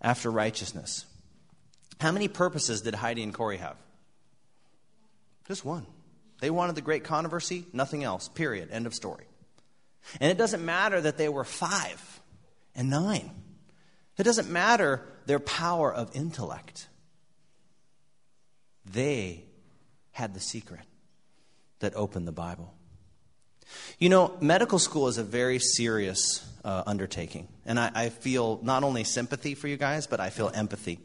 [0.01, 1.05] after righteousness.
[1.99, 3.77] How many purposes did Heidi and Corey have?
[5.47, 5.85] Just one.
[6.39, 8.69] They wanted the great controversy, nothing else, period.
[8.71, 9.25] End of story.
[10.19, 12.21] And it doesn't matter that they were five
[12.75, 13.31] and nine,
[14.17, 16.87] it doesn't matter their power of intellect.
[18.85, 19.45] They
[20.11, 20.81] had the secret
[21.79, 22.73] that opened the Bible.
[23.99, 27.47] You know, medical school is a very serious uh, undertaking.
[27.65, 30.99] And I, I feel not only sympathy for you guys, but I feel empathy.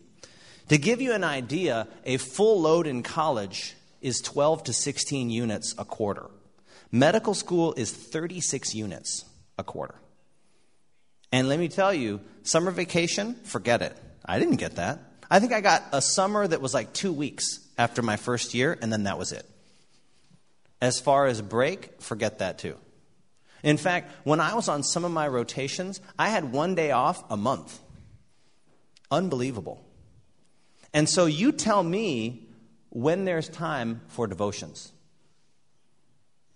[0.68, 5.74] To give you an idea, a full load in college is 12 to 16 units
[5.78, 6.26] a quarter.
[6.90, 9.24] Medical school is 36 units
[9.58, 9.94] a quarter.
[11.30, 13.96] And let me tell you, summer vacation, forget it.
[14.24, 15.00] I didn't get that.
[15.30, 18.78] I think I got a summer that was like two weeks after my first year,
[18.82, 19.46] and then that was it.
[20.82, 22.76] As far as break, forget that too.
[23.62, 27.22] In fact, when I was on some of my rotations, I had one day off
[27.30, 27.78] a month.
[29.08, 29.80] Unbelievable.
[30.92, 32.48] And so you tell me
[32.90, 34.92] when there's time for devotions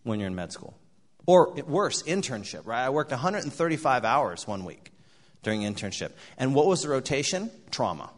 [0.02, 0.76] when you're in med school.
[1.26, 2.84] Or worse, internship, right?
[2.84, 4.90] I worked 135 hours one week
[5.44, 6.10] during internship.
[6.36, 7.50] And what was the rotation?
[7.70, 8.10] Trauma.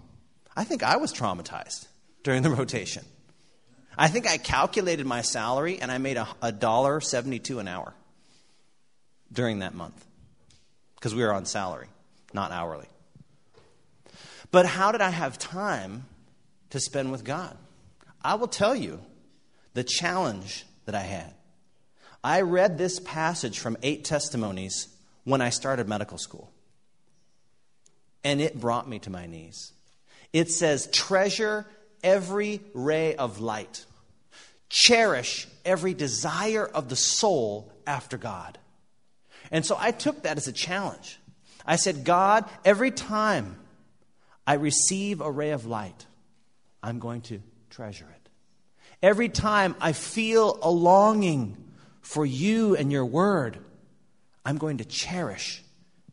[0.56, 1.86] I think I was traumatized
[2.22, 3.04] during the rotation.
[3.96, 7.94] I think I calculated my salary and I made a dollar seventy-two an hour
[9.32, 10.04] during that month
[10.94, 11.88] because we were on salary,
[12.32, 12.88] not hourly.
[14.50, 16.06] But how did I have time
[16.70, 17.56] to spend with God?
[18.22, 19.00] I will tell you
[19.74, 21.34] the challenge that I had.
[22.24, 24.88] I read this passage from Eight Testimonies
[25.24, 26.50] when I started medical school,
[28.24, 29.72] and it brought me to my knees.
[30.32, 31.66] It says, Treasure
[32.02, 33.84] every ray of light,
[34.68, 38.58] cherish every desire of the soul after God.
[39.50, 41.18] And so I took that as a challenge.
[41.64, 43.56] I said, God, every time
[44.46, 46.06] I receive a ray of light,
[46.82, 48.28] I'm going to treasure it.
[49.02, 51.56] Every time I feel a longing
[52.00, 53.58] for you and your word,
[54.44, 55.62] I'm going to cherish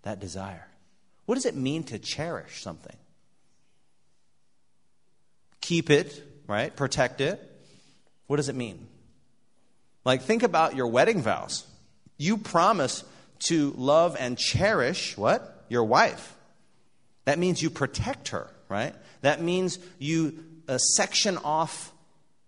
[0.03, 0.67] that desire.
[1.25, 2.95] What does it mean to cherish something?
[5.65, 6.75] Keep it, right?
[6.75, 7.41] Protect it.
[8.27, 8.87] What does it mean?
[10.03, 11.65] Like, think about your wedding vows.
[12.19, 13.03] You promise
[13.45, 15.65] to love and cherish what?
[15.67, 16.35] Your wife.
[17.23, 18.93] That means you protect her, right?
[19.21, 21.91] That means you uh, section off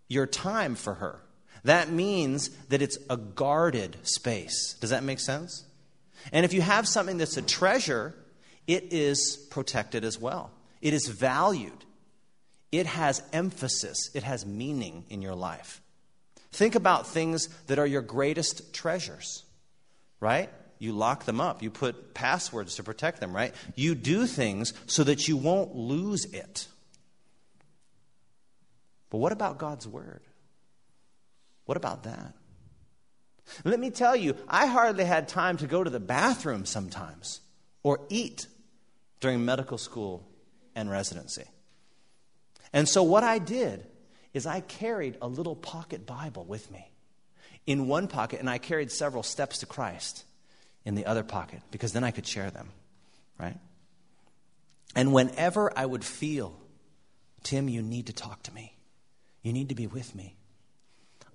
[0.08, 1.20] your time for her.
[1.64, 4.76] That means that it's a guarded space.
[4.80, 5.66] Does that make sense?
[6.32, 8.14] And if you have something that's a treasure,
[8.68, 10.52] it is protected as well.
[10.82, 11.84] It is valued.
[12.72, 14.10] It has emphasis.
[14.14, 15.82] It has meaning in your life.
[16.52, 19.44] Think about things that are your greatest treasures,
[20.20, 20.50] right?
[20.80, 21.62] You lock them up.
[21.64, 23.54] You put passwords to protect them, right?
[23.76, 26.68] You do things so that you won't lose it.
[29.10, 30.22] But what about God's Word?
[31.66, 32.34] What about that?
[33.64, 37.40] Let me tell you, I hardly had time to go to the bathroom sometimes
[37.82, 38.48] or eat
[39.20, 40.28] during medical school
[40.76, 41.46] and residency.
[42.78, 43.84] And so, what I did
[44.36, 46.88] is I carried a little pocket Bible with me
[47.66, 50.24] in one pocket, and I carried several steps to Christ
[50.86, 52.70] in the other pocket because then I could share them,
[53.40, 53.58] right?
[54.96, 56.54] And whenever I would feel,
[57.42, 58.78] Tim, you need to talk to me,
[59.42, 60.36] you need to be with me,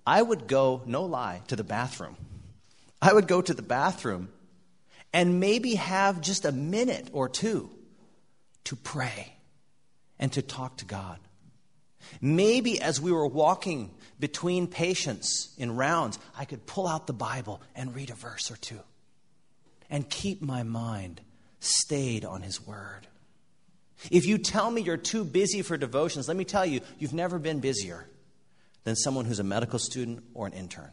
[0.06, 2.16] I would go, no lie, to the bathroom.
[3.02, 4.28] I would go to the bathroom
[5.12, 7.68] and maybe have just a minute or two
[8.62, 9.34] to pray
[10.20, 11.18] and to talk to God.
[12.20, 17.60] Maybe as we were walking between patients in rounds, I could pull out the Bible
[17.74, 18.80] and read a verse or two
[19.90, 21.20] and keep my mind
[21.60, 23.06] stayed on His Word.
[24.10, 27.38] If you tell me you're too busy for devotions, let me tell you, you've never
[27.38, 28.08] been busier
[28.84, 30.90] than someone who's a medical student or an intern.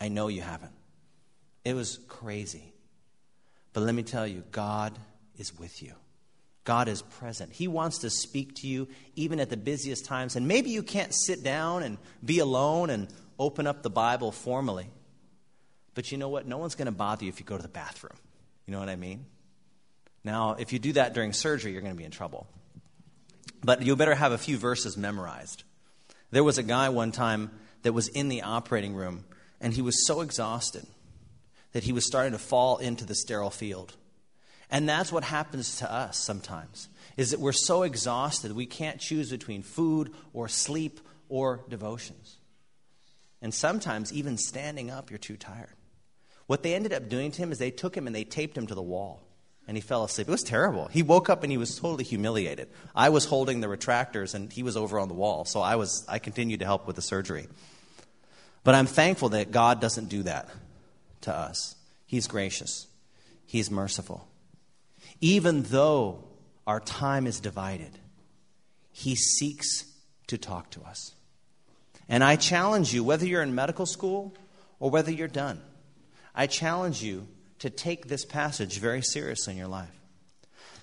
[0.00, 0.72] I know you haven't.
[1.64, 2.72] It was crazy.
[3.72, 4.98] But let me tell you, God
[5.36, 5.92] is with you.
[6.64, 7.52] God is present.
[7.52, 10.36] He wants to speak to you even at the busiest times.
[10.36, 14.86] And maybe you can't sit down and be alone and open up the Bible formally.
[15.94, 16.46] But you know what?
[16.46, 18.16] No one's going to bother you if you go to the bathroom.
[18.66, 19.26] You know what I mean?
[20.24, 22.46] Now, if you do that during surgery, you're going to be in trouble.
[23.64, 25.64] But you better have a few verses memorized.
[26.30, 27.50] There was a guy one time
[27.82, 29.24] that was in the operating room,
[29.60, 30.86] and he was so exhausted
[31.72, 33.96] that he was starting to fall into the sterile field.
[34.72, 36.88] And that's what happens to us sometimes.
[37.18, 42.38] Is that we're so exhausted we can't choose between food or sleep or devotions.
[43.42, 45.74] And sometimes even standing up you're too tired.
[46.46, 48.66] What they ended up doing to him is they took him and they taped him
[48.66, 49.22] to the wall
[49.68, 50.26] and he fell asleep.
[50.26, 50.88] It was terrible.
[50.88, 52.68] He woke up and he was totally humiliated.
[52.94, 56.04] I was holding the retractors and he was over on the wall, so I was
[56.08, 57.46] I continued to help with the surgery.
[58.64, 60.48] But I'm thankful that God doesn't do that
[61.22, 61.76] to us.
[62.06, 62.86] He's gracious.
[63.44, 64.28] He's merciful.
[65.22, 66.24] Even though
[66.66, 67.98] our time is divided,
[68.90, 69.86] he seeks
[70.26, 71.14] to talk to us.
[72.08, 74.34] And I challenge you, whether you're in medical school
[74.80, 75.60] or whether you're done,
[76.34, 77.28] I challenge you
[77.60, 79.96] to take this passage very seriously in your life.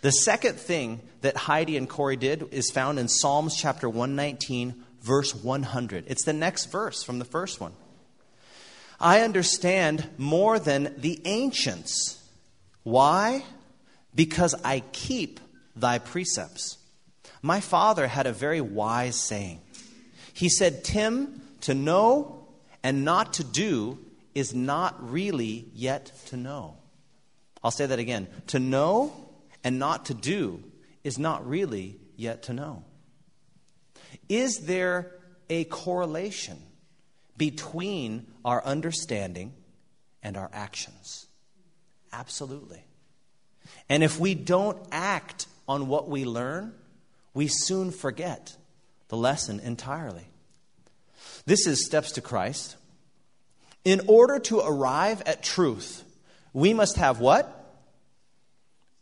[0.02, 5.36] The second thing that Heidi and Corey did is found in Psalms chapter 119, verse
[5.36, 6.06] 100.
[6.08, 7.74] It's the next verse from the first one.
[9.02, 12.24] I understand more than the ancients.
[12.84, 13.44] Why?
[14.14, 15.40] Because I keep
[15.76, 16.78] thy precepts.
[17.42, 19.62] My father had a very wise saying.
[20.34, 22.48] He said, Tim, to know
[22.84, 24.00] and not to do
[24.36, 26.78] is not really yet to know.
[27.64, 28.28] I'll say that again.
[28.48, 29.14] To know
[29.64, 30.64] and not to do
[31.04, 32.84] is not really yet to know.
[34.28, 35.12] Is there
[35.50, 36.58] a correlation
[37.38, 39.54] between our understanding
[40.24, 41.28] and our actions?
[42.12, 42.84] Absolutely.
[43.90, 46.74] And if we don't act on what we learn,
[47.34, 48.56] we soon forget
[49.08, 50.28] the lesson entirely.
[51.46, 52.76] This is Steps to Christ.
[53.84, 56.04] In order to arrive at truth,
[56.54, 57.56] we must have what?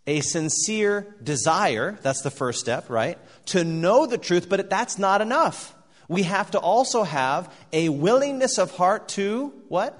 [0.06, 1.98] A sincere desire.
[2.02, 3.18] That's the first step, right?
[3.48, 5.76] To know the truth, but that's not enough.
[6.08, 9.98] We have to also have a willingness of heart to what?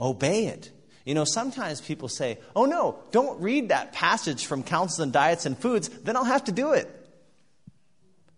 [0.00, 0.72] Obey it.
[1.08, 5.46] You know, sometimes people say, oh no, don't read that passage from Counsels on Diet
[5.46, 6.86] and Foods, then I'll have to do it.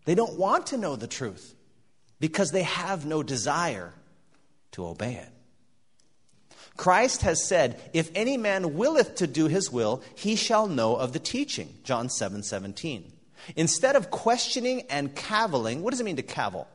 [0.05, 1.57] They don't want to know the truth
[2.21, 3.93] because they have no desire
[4.71, 5.29] to obey it.
[6.77, 11.13] Christ has said, If any man willeth to do his will, he shall know of
[11.13, 11.75] the teaching.
[11.83, 13.13] John 7 17.
[13.57, 16.69] Instead of questioning and caviling, what does it mean to cavil?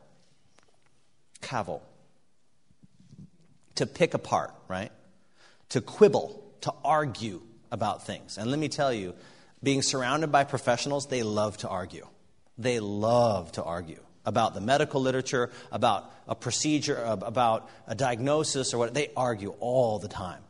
[1.41, 1.81] Cavil.
[3.75, 4.91] To pick apart, right?
[5.69, 8.37] To quibble, to argue about things.
[8.37, 9.13] And let me tell you,
[9.61, 12.07] being surrounded by professionals, they love to argue.
[12.57, 18.77] They love to argue about the medical literature, about a procedure, about a diagnosis, or
[18.77, 18.93] what.
[18.93, 20.41] They argue all the time.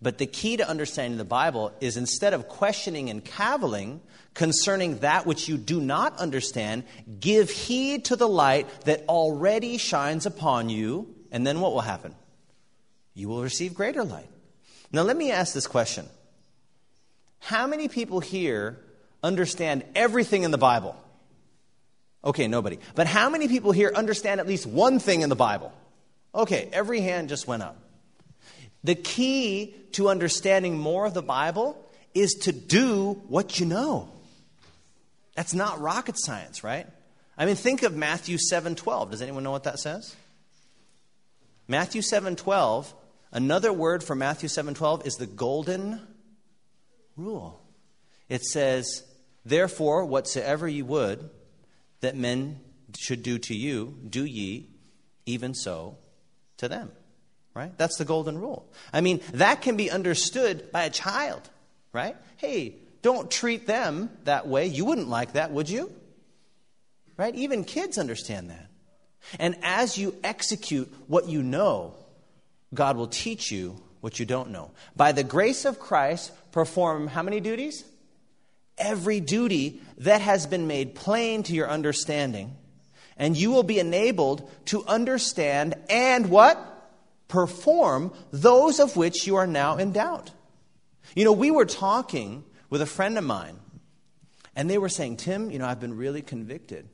[0.00, 4.00] But the key to understanding the Bible is instead of questioning and caviling
[4.34, 6.84] concerning that which you do not understand,
[7.20, 12.14] give heed to the light that already shines upon you, and then what will happen?
[13.14, 14.28] You will receive greater light.
[14.92, 16.08] Now, let me ask this question
[17.40, 18.78] How many people here
[19.22, 20.96] understand everything in the Bible?
[22.24, 22.78] Okay, nobody.
[22.94, 25.72] But how many people here understand at least one thing in the Bible?
[26.34, 27.76] Okay, every hand just went up.
[28.84, 31.76] The key to understanding more of the Bible
[32.14, 34.08] is to do what you know.
[35.34, 36.86] That's not rocket science, right?
[37.36, 39.10] I mean, think of Matthew 7:12.
[39.10, 40.14] Does anyone know what that says?
[41.66, 42.92] Matthew 7:12,
[43.32, 46.06] another word for Matthew 7:12 is the golden
[47.16, 47.60] rule.
[48.28, 49.02] It says,
[49.44, 51.30] "Therefore, whatsoever you would
[52.00, 52.60] that men
[52.98, 54.70] should do to you, do ye
[55.26, 55.98] even so
[56.58, 56.92] to them."
[57.54, 57.76] Right?
[57.76, 58.72] That's the golden rule.
[58.92, 61.50] I mean, that can be understood by a child,
[61.92, 62.16] right?
[62.38, 64.66] Hey, don't treat them that way.
[64.66, 65.92] You wouldn't like that, would you?
[67.18, 67.34] Right?
[67.34, 68.70] Even kids understand that.
[69.38, 71.94] And as you execute what you know,
[72.74, 74.70] God will teach you what you don't know.
[74.96, 77.84] By the grace of Christ, perform how many duties?
[78.78, 82.56] Every duty that has been made plain to your understanding.
[83.16, 86.58] And you will be enabled to understand and what?
[87.28, 90.30] Perform those of which you are now in doubt.
[91.14, 93.56] You know, we were talking with a friend of mine,
[94.56, 96.88] and they were saying, Tim, you know, I've been really convicted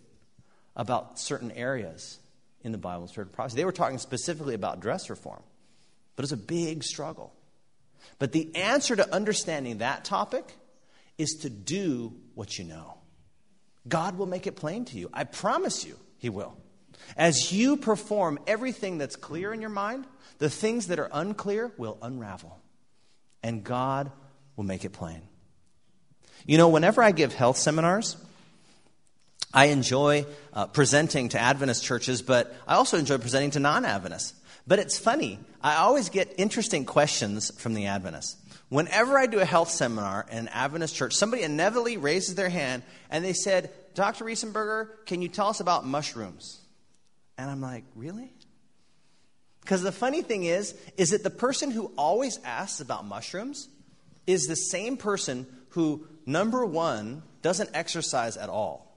[0.76, 2.18] about certain areas
[2.62, 3.54] in the Bible and process.
[3.54, 5.42] They were talking specifically about dress reform,
[6.18, 7.32] but it's a big struggle.
[8.18, 10.44] But the answer to understanding that topic
[11.16, 12.98] is to do what you know.
[13.86, 15.10] God will make it plain to you.
[15.14, 16.56] I promise you, He will.
[17.16, 20.06] As you perform everything that's clear in your mind,
[20.38, 22.58] the things that are unclear will unravel,
[23.44, 24.10] and God
[24.56, 25.22] will make it plain.
[26.46, 28.16] You know, whenever I give health seminars,
[29.54, 34.34] I enjoy uh, presenting to Adventist churches, but I also enjoy presenting to non Adventists.
[34.68, 38.36] But it's funny, I always get interesting questions from the Adventists.
[38.68, 42.82] Whenever I do a health seminar in an Adventist church, somebody inevitably raises their hand
[43.10, 44.26] and they said, Dr.
[44.26, 46.60] Riesenberger, can you tell us about mushrooms?
[47.38, 48.30] And I'm like, really?
[49.62, 53.68] Because the funny thing is, is that the person who always asks about mushrooms
[54.26, 58.87] is the same person who, number one, doesn't exercise at all.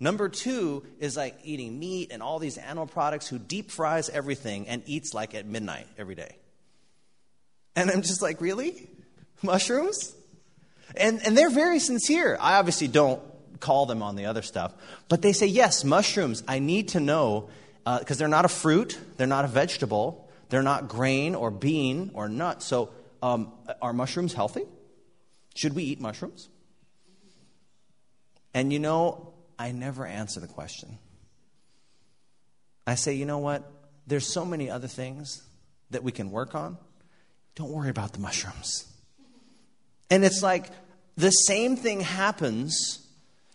[0.00, 4.68] Number two is like eating meat and all these animal products, who deep fries everything
[4.68, 6.36] and eats like at midnight every day.
[7.76, 8.88] And I'm just like, really?
[9.42, 10.14] Mushrooms?
[10.96, 12.36] And, and they're very sincere.
[12.40, 13.20] I obviously don't
[13.60, 14.74] call them on the other stuff,
[15.08, 17.48] but they say, yes, mushrooms, I need to know,
[17.84, 22.10] because uh, they're not a fruit, they're not a vegetable, they're not grain or bean
[22.14, 22.62] or nut.
[22.62, 22.90] So,
[23.22, 24.64] um, are mushrooms healthy?
[25.54, 26.48] Should we eat mushrooms?
[28.52, 30.98] And you know, I never answer the question.
[32.86, 33.70] I say, you know what?
[34.06, 35.42] There's so many other things
[35.90, 36.76] that we can work on.
[37.54, 38.86] Don't worry about the mushrooms.
[40.10, 40.66] And it's like
[41.16, 43.06] the same thing happens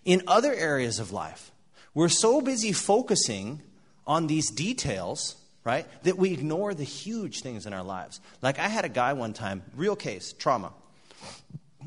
[0.05, 1.51] in other areas of life.
[1.93, 3.61] We're so busy focusing
[4.07, 8.21] on these details, right, that we ignore the huge things in our lives.
[8.41, 10.73] Like I had a guy one time, real case, trauma.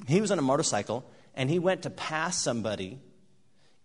[0.06, 1.04] He was on a motorcycle
[1.34, 3.00] and he went to pass somebody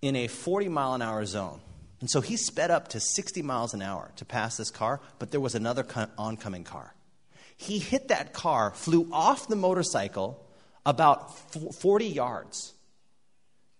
[0.02, 1.60] in a 40 mile an hour zone.
[2.00, 5.32] And so he sped up to 60 miles an hour to pass this car, but
[5.32, 5.86] there was another
[6.18, 6.94] oncoming car.
[7.56, 10.46] He hit that car, flew off the motorcycle
[10.86, 11.36] about
[11.80, 12.74] 40 yards,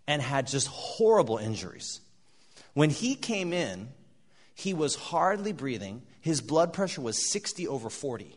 [0.08, 2.02] and had just horrible injuries.
[2.74, 3.90] When he came in,
[4.56, 6.02] he was hardly breathing.
[6.22, 8.36] His blood pressure was 60 over 40.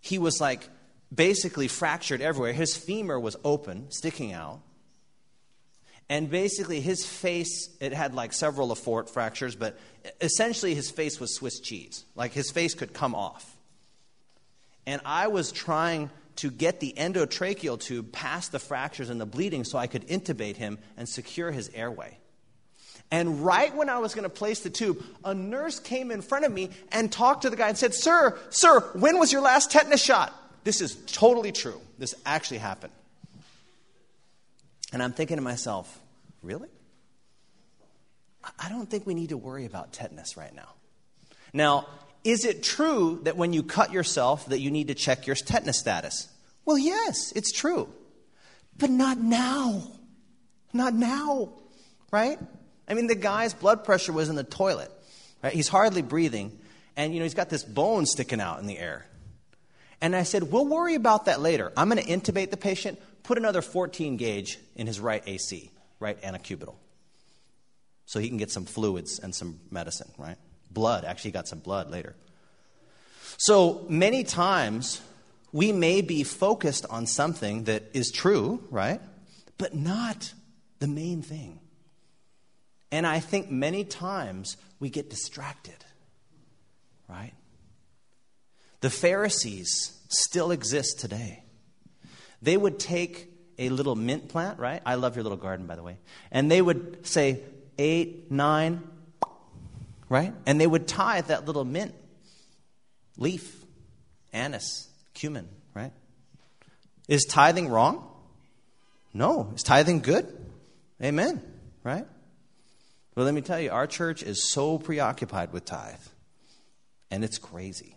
[0.00, 0.68] He was like
[1.12, 2.52] basically fractured everywhere.
[2.52, 4.60] His femur was open, sticking out.
[6.08, 9.78] And basically, his face, it had like several Le Fort fractures, but
[10.20, 12.04] essentially his face was Swiss cheese.
[12.14, 13.56] Like his face could come off.
[14.86, 19.64] And I was trying to get the endotracheal tube past the fractures and the bleeding
[19.64, 22.18] so I could intubate him and secure his airway.
[23.10, 26.44] And right when I was going to place the tube, a nurse came in front
[26.44, 29.70] of me and talked to the guy and said, Sir, sir, when was your last
[29.70, 30.34] tetanus shot?
[30.64, 31.80] This is totally true.
[31.98, 32.92] This actually happened.
[34.94, 36.00] And I'm thinking to myself,
[36.40, 36.68] really?
[38.60, 40.68] I don't think we need to worry about tetanus right now.
[41.52, 41.88] Now,
[42.22, 45.80] is it true that when you cut yourself that you need to check your tetanus
[45.80, 46.28] status?
[46.64, 47.92] Well, yes, it's true.
[48.78, 49.82] But not now.
[50.72, 51.54] Not now,
[52.12, 52.38] right?
[52.86, 54.92] I mean, the guy's blood pressure was in the toilet,
[55.42, 55.52] right?
[55.52, 56.56] He's hardly breathing,
[56.96, 59.06] and you know, he's got this bone sticking out in the air.
[60.00, 61.72] And I said, We'll worry about that later.
[61.76, 66.20] I'm going to intubate the patient, put another 14 gauge in his right AC, right
[66.22, 66.76] antecubital,
[68.06, 70.36] so he can get some fluids and some medicine, right?
[70.70, 71.04] Blood.
[71.04, 72.14] Actually, he got some blood later.
[73.38, 75.00] So many times,
[75.52, 79.00] we may be focused on something that is true, right?
[79.58, 80.32] But not
[80.78, 81.60] the main thing.
[82.92, 85.84] And I think many times we get distracted,
[87.08, 87.32] right?
[88.80, 91.43] The Pharisees still exist today.
[92.44, 94.82] They would take a little mint plant, right?
[94.84, 95.96] I love your little garden, by the way.
[96.30, 97.40] And they would say,
[97.78, 98.82] eight, nine,
[100.10, 100.34] right?
[100.44, 101.94] And they would tithe that little mint
[103.16, 103.64] leaf,
[104.34, 105.92] anise, cumin, right?
[107.08, 108.06] Is tithing wrong?
[109.14, 109.50] No.
[109.54, 110.26] Is tithing good?
[111.02, 111.40] Amen,
[111.82, 112.06] right?
[113.14, 115.94] Well, let me tell you, our church is so preoccupied with tithe,
[117.10, 117.96] and it's crazy.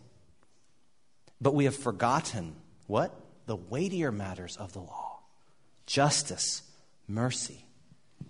[1.42, 3.14] But we have forgotten what?
[3.48, 5.20] The weightier matters of the law
[5.86, 6.62] justice,
[7.08, 7.66] mercy,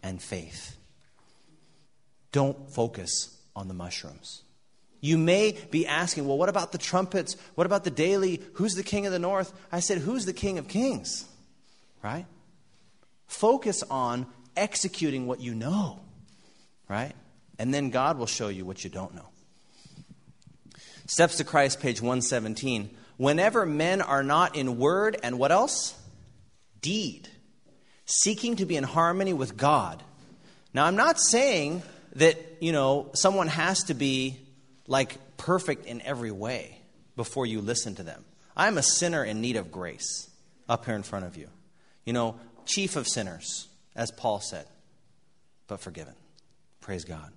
[0.03, 0.77] and faith.
[2.31, 4.43] Don't focus on the mushrooms.
[5.01, 7.35] You may be asking, well, what about the trumpets?
[7.55, 8.41] What about the daily?
[8.53, 9.51] Who's the king of the north?
[9.71, 11.25] I said, who's the king of kings?
[12.03, 12.25] Right?
[13.25, 15.99] Focus on executing what you know,
[16.87, 17.13] right?
[17.59, 19.27] And then God will show you what you don't know.
[21.07, 22.89] Steps to Christ, page 117.
[23.17, 25.95] Whenever men are not in word and what else?
[26.81, 27.27] Deed,
[28.05, 30.01] seeking to be in harmony with God.
[30.73, 31.81] Now, I'm not saying
[32.13, 34.37] that, you know, someone has to be
[34.87, 36.79] like perfect in every way
[37.15, 38.23] before you listen to them.
[38.55, 40.29] I'm a sinner in need of grace
[40.69, 41.49] up here in front of you.
[42.05, 44.65] You know, chief of sinners, as Paul said,
[45.67, 46.13] but forgiven.
[46.81, 47.31] Praise God.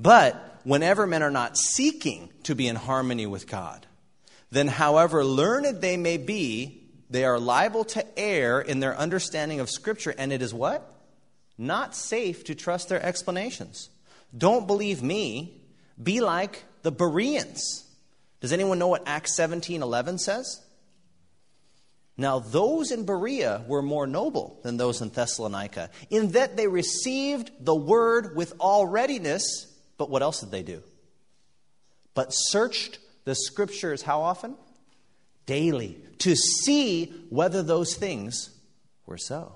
[0.00, 3.86] But whenever men are not seeking to be in harmony with God,
[4.50, 9.70] then however learned they may be, they are liable to err in their understanding of
[9.70, 10.94] Scripture, and it is what?
[11.56, 13.90] Not safe to trust their explanations.
[14.36, 15.60] Don't believe me.
[16.00, 17.84] Be like the Bereans.
[18.40, 20.60] Does anyone know what Acts 17 11 says?
[22.20, 27.52] Now, those in Berea were more noble than those in Thessalonica, in that they received
[27.60, 29.72] the word with all readiness.
[29.96, 30.82] But what else did they do?
[32.14, 32.98] But searched
[33.28, 34.56] the scriptures how often?
[35.44, 38.48] Daily, to see whether those things
[39.04, 39.52] were so.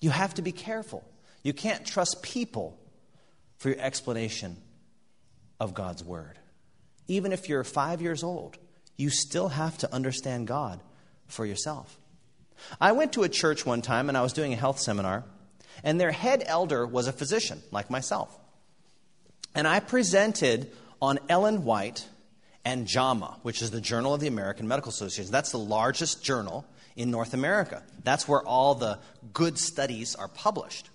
[0.00, 1.08] You have to be careful.
[1.44, 2.76] You can't trust people
[3.58, 4.56] for your explanation
[5.60, 6.40] of God's word.
[7.06, 8.58] Even if you're five years old,
[8.96, 10.80] you still have to understand God
[11.28, 12.00] for yourself.
[12.80, 15.22] I went to a church one time and I was doing a health seminar,
[15.84, 18.36] and their head elder was a physician, like myself.
[19.54, 22.08] And I presented on Ellen White
[22.64, 25.32] and JAMA, which is the Journal of the American Medical Association.
[25.32, 27.82] That's the largest journal in North America.
[28.04, 28.98] That's where all the
[29.32, 30.90] good studies are published.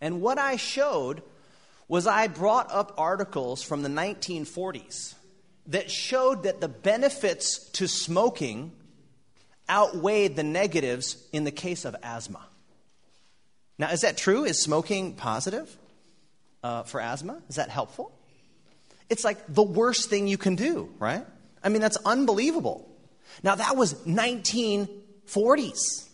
[0.00, 1.22] And what I showed
[1.88, 5.14] was I brought up articles from the 1940s
[5.66, 8.72] that showed that the benefits to smoking
[9.68, 12.40] outweighed the negatives in the case of asthma.
[13.78, 14.44] Now, is that true?
[14.44, 15.76] Is smoking positive
[16.62, 17.42] uh, for asthma?
[17.48, 18.12] Is that helpful?
[19.08, 21.24] It's like the worst thing you can do, right?
[21.62, 22.88] I mean, that's unbelievable.
[23.42, 26.08] Now, that was 1940s.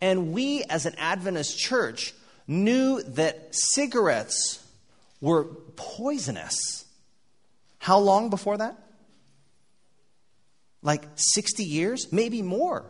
[0.00, 2.12] And we, as an Adventist church,
[2.46, 4.64] knew that cigarettes
[5.20, 5.44] were
[5.76, 6.84] poisonous.
[7.78, 8.76] How long before that?
[10.82, 12.84] like 60 years, maybe more.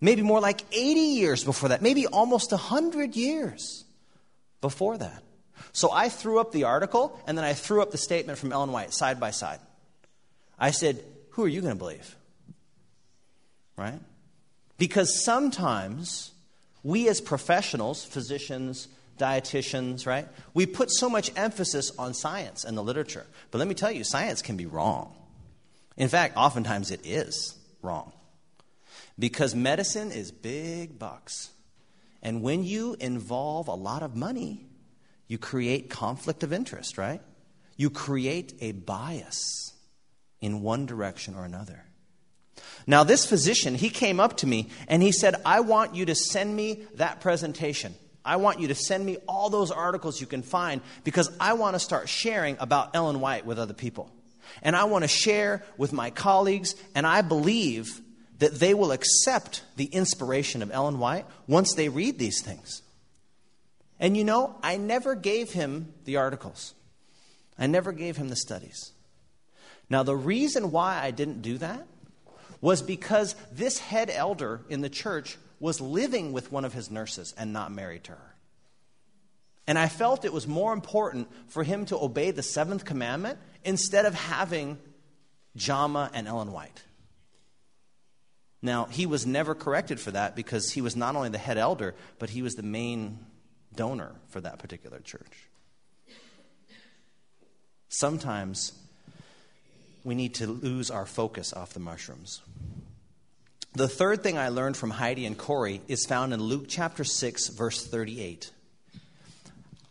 [0.00, 3.84] Maybe more like 80 years before that, maybe almost 100 years
[4.60, 5.22] before that.
[5.74, 8.70] So I threw up the article and then I threw up the statement from Ellen
[8.70, 9.58] White side by side.
[10.56, 12.16] I said, Who are you going to believe?
[13.76, 13.98] Right?
[14.78, 16.30] Because sometimes
[16.84, 18.86] we as professionals, physicians,
[19.18, 23.26] dietitians, right, we put so much emphasis on science and the literature.
[23.50, 25.12] But let me tell you, science can be wrong.
[25.96, 28.12] In fact, oftentimes it is wrong.
[29.18, 31.50] Because medicine is big bucks.
[32.22, 34.66] And when you involve a lot of money,
[35.26, 37.20] you create conflict of interest, right?
[37.76, 39.72] You create a bias
[40.40, 41.84] in one direction or another.
[42.86, 46.14] Now, this physician, he came up to me and he said, I want you to
[46.14, 47.94] send me that presentation.
[48.24, 51.74] I want you to send me all those articles you can find because I want
[51.74, 54.10] to start sharing about Ellen White with other people.
[54.62, 58.00] And I want to share with my colleagues, and I believe
[58.38, 62.82] that they will accept the inspiration of Ellen White once they read these things.
[63.98, 66.74] And you know, I never gave him the articles,
[67.58, 68.92] I never gave him the studies.
[69.90, 71.86] Now, the reason why I didn't do that
[72.60, 77.34] was because this head elder in the church was living with one of his nurses
[77.36, 78.34] and not married to her.
[79.66, 84.04] And I felt it was more important for him to obey the seventh commandment instead
[84.04, 84.78] of having
[85.56, 86.82] Jama and Ellen White.
[88.60, 91.94] Now, he was never corrected for that because he was not only the head elder,
[92.18, 93.18] but he was the main
[93.76, 95.48] donor for that particular church.
[97.88, 98.72] Sometimes
[100.02, 102.40] we need to lose our focus off the mushrooms.
[103.74, 107.48] The third thing I learned from Heidi and Corey is found in Luke chapter 6,
[107.48, 108.50] verse 38.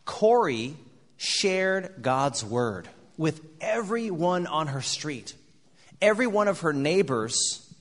[0.06, 0.76] Corey
[1.18, 5.34] shared God's word with everyone on her street.
[6.02, 7.74] Every one of her neighbors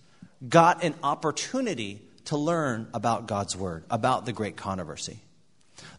[0.48, 5.20] got an opportunity to learn about God's word, about the great controversy.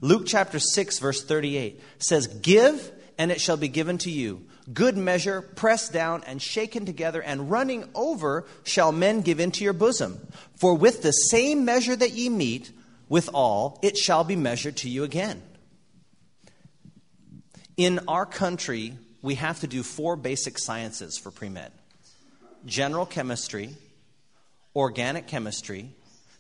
[0.02, 4.46] Luke chapter 6, verse 38 says, Give, and it shall be given to you.
[4.72, 9.74] Good measure, pressed down and shaken together, and running over, shall men give into your
[9.74, 10.26] bosom.
[10.56, 12.72] For with the same measure that ye meet
[13.10, 15.42] withal, it shall be measured to you again.
[17.76, 21.72] In our country, we have to do four basic sciences for pre med
[22.66, 23.70] general chemistry,
[24.76, 25.90] organic chemistry,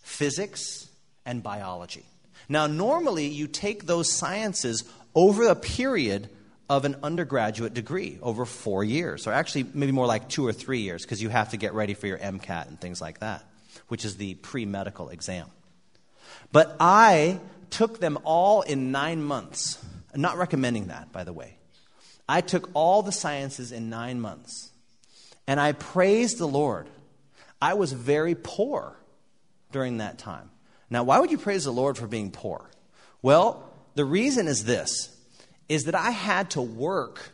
[0.02, 0.88] physics,
[1.26, 2.06] and biology.
[2.50, 4.84] Now, normally you take those sciences
[5.16, 6.30] over a period
[6.70, 10.80] of an undergraduate degree over four years, or actually maybe more like two or three
[10.80, 13.44] years, because you have to get ready for your MCAT and things like that,
[13.88, 15.48] which is the pre medical exam.
[16.52, 17.40] But I
[17.70, 19.84] took them all in nine months.
[20.14, 21.58] I'm not recommending that, by the way.
[22.28, 24.72] I took all the sciences in nine months.
[25.48, 26.88] And I praised the Lord.
[27.62, 28.96] I was very poor
[29.72, 30.50] during that time.
[30.94, 32.70] Now, why would you praise the Lord for being poor?
[33.24, 35.10] Well, the reason is this
[35.68, 37.32] is that I had to work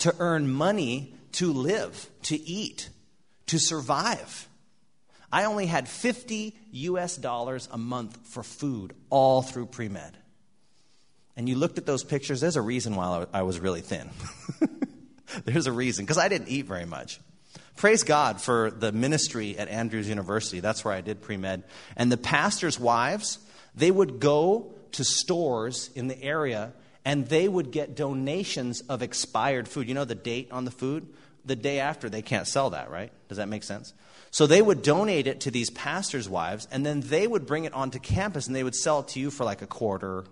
[0.00, 2.90] to earn money to live, to eat,
[3.46, 4.46] to survive.
[5.32, 10.18] I only had 50 US dollars a month for food all through pre med.
[11.34, 14.10] And you looked at those pictures, there's a reason why I was really thin.
[15.46, 17.20] there's a reason, because I didn't eat very much.
[17.76, 20.60] Praise God for the ministry at Andrews University.
[20.60, 21.64] That's where I did pre med.
[21.96, 23.38] And the pastors' wives,
[23.74, 26.72] they would go to stores in the area
[27.04, 29.88] and they would get donations of expired food.
[29.88, 31.08] You know the date on the food?
[31.44, 33.10] The day after, they can't sell that, right?
[33.28, 33.92] Does that make sense?
[34.30, 37.74] So they would donate it to these pastors' wives, and then they would bring it
[37.74, 40.24] onto campus and they would sell it to you for like a quarter,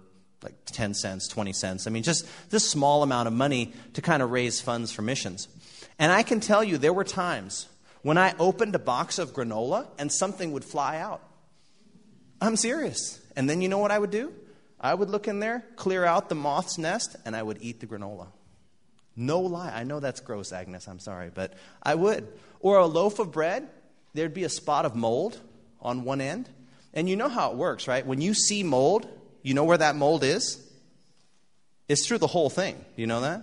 [0.43, 1.87] like 10 cents, 20 cents.
[1.87, 5.49] I mean, just this small amount of money to kind of raise funds for missions.
[6.01, 7.69] And I can tell you, there were times
[8.01, 11.23] when I opened a box of granola and something would fly out.
[12.41, 13.21] I'm serious.
[13.37, 14.33] And then you know what I would do?
[14.81, 17.87] I would look in there, clear out the moth's nest, and I would eat the
[17.87, 18.29] granola.
[19.15, 19.71] No lie.
[19.71, 20.89] I know that's gross, Agnes.
[20.89, 22.27] I'm sorry, but I would.
[22.61, 23.69] Or a loaf of bread,
[24.15, 25.39] there'd be a spot of mold
[25.83, 26.49] on one end.
[26.95, 28.07] And you know how it works, right?
[28.07, 29.07] When you see mold,
[29.43, 30.67] you know where that mold is?
[31.89, 32.83] It's through the whole thing.
[32.97, 33.43] You know that?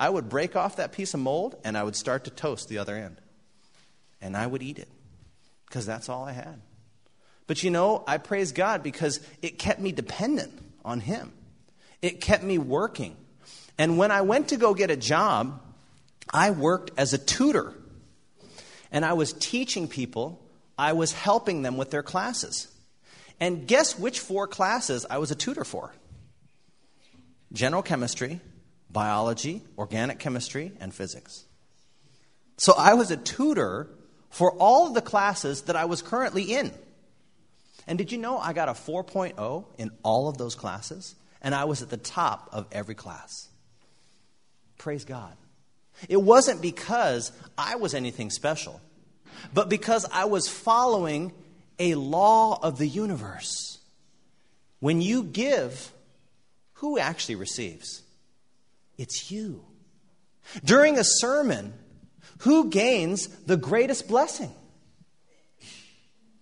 [0.00, 2.78] I would break off that piece of mold and I would start to toast the
[2.78, 3.20] other end.
[4.20, 4.88] And I would eat it
[5.66, 6.60] because that's all I had.
[7.46, 10.52] But you know, I praise God because it kept me dependent
[10.84, 11.32] on Him,
[12.02, 13.16] it kept me working.
[13.76, 15.60] And when I went to go get a job,
[16.32, 17.74] I worked as a tutor.
[18.90, 20.42] And I was teaching people,
[20.76, 22.68] I was helping them with their classes.
[23.38, 25.94] And guess which four classes I was a tutor for?
[27.52, 28.40] General chemistry,
[28.90, 31.44] biology, organic chemistry, and physics.
[32.56, 33.88] So I was a tutor
[34.30, 36.72] for all of the classes that I was currently in.
[37.86, 41.14] And did you know I got a 4.0 in all of those classes?
[41.40, 43.48] And I was at the top of every class.
[44.76, 45.36] Praise God.
[46.08, 48.80] It wasn't because I was anything special,
[49.52, 51.32] but because I was following
[51.78, 53.78] a law of the universe.
[54.80, 55.92] When you give,
[56.74, 58.02] who actually receives?
[58.98, 59.64] It's you.
[60.64, 61.72] During a sermon,
[62.38, 64.52] who gains the greatest blessing?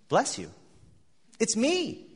[0.09, 0.51] Bless you.
[1.39, 2.07] It's me.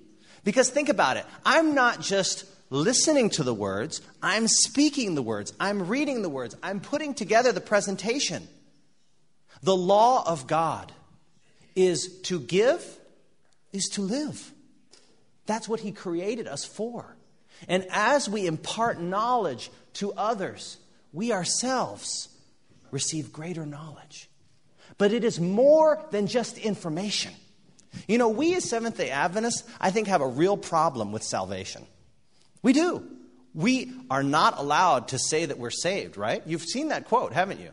[0.42, 1.26] Because think about it.
[1.44, 6.56] I'm not just listening to the words, I'm speaking the words, I'm reading the words,
[6.62, 8.46] I'm putting together the presentation.
[9.62, 10.92] The law of God
[11.74, 12.84] is to give,
[13.72, 14.52] is to live.
[15.46, 17.16] That's what He created us for.
[17.68, 20.78] And as we impart knowledge to others,
[21.12, 22.28] we ourselves
[22.90, 24.28] receive greater knowledge.
[24.98, 27.32] But it is more than just information.
[28.06, 31.86] You know, we as Seventh day Adventists, I think, have a real problem with salvation.
[32.62, 33.06] We do.
[33.54, 36.42] We are not allowed to say that we're saved, right?
[36.46, 37.70] You've seen that quote, haven't you?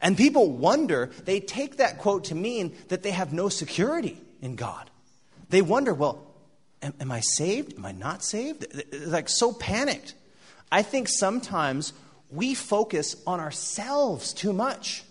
[0.00, 4.56] And people wonder, they take that quote to mean that they have no security in
[4.56, 4.90] God.
[5.50, 6.26] They wonder, well,
[6.82, 7.74] am, am I saved?
[7.76, 8.66] Am I not saved?
[9.06, 10.14] Like so panicked.
[10.70, 11.92] I think sometimes
[12.30, 15.02] we focus on ourselves too much.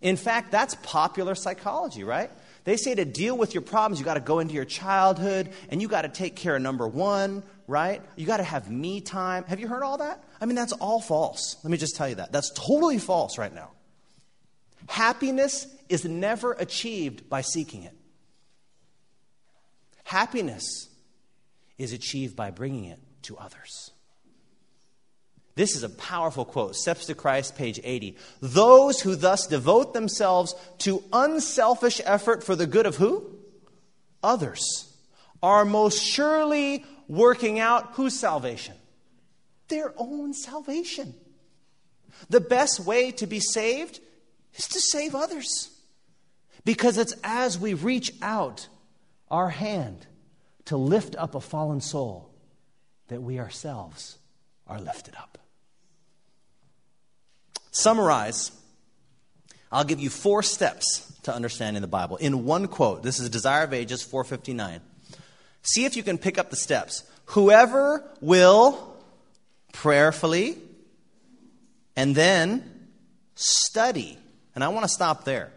[0.00, 2.30] In fact, that's popular psychology, right?
[2.64, 5.82] They say to deal with your problems, you got to go into your childhood and
[5.82, 8.00] you got to take care of number one, right?
[8.16, 9.44] You got to have me time.
[9.44, 10.24] Have you heard all that?
[10.40, 11.56] I mean, that's all false.
[11.62, 12.32] Let me just tell you that.
[12.32, 13.70] That's totally false right now.
[14.88, 17.94] Happiness is never achieved by seeking it.
[20.04, 20.88] Happiness
[21.78, 23.90] is achieved by bringing it to others.
[25.56, 26.74] This is a powerful quote.
[26.74, 28.16] Steps to Christ, page 80.
[28.40, 33.24] Those who thus devote themselves to unselfish effort for the good of who?
[34.22, 34.92] Others.
[35.42, 38.74] Are most surely working out whose salvation?
[39.68, 41.14] Their own salvation.
[42.30, 44.00] The best way to be saved
[44.54, 45.70] is to save others.
[46.64, 48.68] Because it's as we reach out
[49.30, 50.06] our hand
[50.64, 52.30] to lift up a fallen soul
[53.08, 54.18] that we ourselves
[54.66, 55.38] are lifted up.
[57.74, 58.52] Summarize.
[59.72, 63.02] I'll give you four steps to understanding the Bible in one quote.
[63.02, 64.80] This is Desire of Ages 459.
[65.62, 67.02] See if you can pick up the steps.
[67.26, 68.96] Whoever will
[69.72, 70.56] prayerfully
[71.96, 72.88] and then
[73.34, 74.18] study.
[74.54, 75.52] And I want to stop there.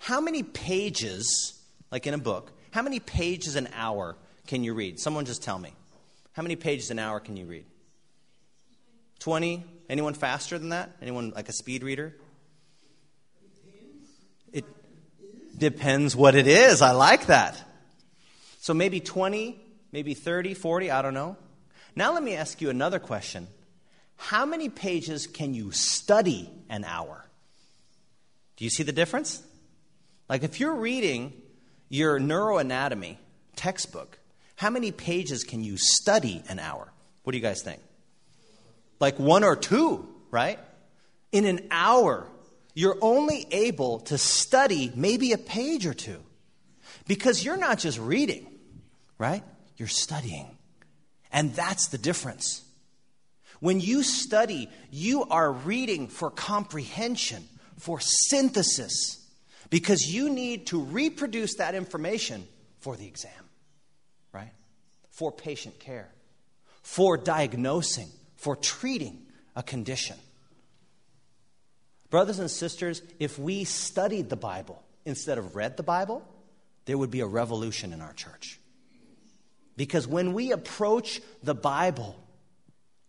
[0.00, 4.16] How many pages, like in a book, how many pages an hour
[4.48, 4.98] can you read?
[4.98, 5.72] Someone just tell me.
[6.32, 7.66] How many pages an hour can you read?
[9.20, 9.64] 20?
[9.88, 10.90] Anyone faster than that?
[11.00, 12.14] Anyone like a speed reader?
[14.52, 14.64] It
[15.56, 16.82] depends what it is.
[16.82, 17.62] I like that.
[18.60, 19.58] So maybe 20,
[19.92, 21.36] maybe 30, 40, I don't know.
[21.96, 23.48] Now let me ask you another question.
[24.16, 27.24] How many pages can you study an hour?
[28.56, 29.42] Do you see the difference?
[30.28, 31.32] Like if you're reading
[31.88, 33.16] your neuroanatomy
[33.56, 34.18] textbook,
[34.56, 36.92] how many pages can you study an hour?
[37.24, 37.80] What do you guys think?
[39.00, 40.58] Like one or two, right?
[41.32, 42.26] In an hour,
[42.74, 46.20] you're only able to study maybe a page or two
[47.06, 48.46] because you're not just reading,
[49.18, 49.42] right?
[49.76, 50.56] You're studying.
[51.32, 52.62] And that's the difference.
[53.60, 57.46] When you study, you are reading for comprehension,
[57.78, 59.26] for synthesis,
[59.70, 62.46] because you need to reproduce that information
[62.78, 63.32] for the exam
[64.32, 64.52] right?
[65.10, 66.08] for patient care,
[66.82, 68.08] for diagnosing,
[68.40, 69.20] for treating
[69.54, 70.16] a condition.
[72.08, 76.26] Brothers and sisters, if we studied the Bible instead of read the Bible,
[76.86, 78.58] there would be a revolution in our church.
[79.76, 82.16] Because when we approach the Bible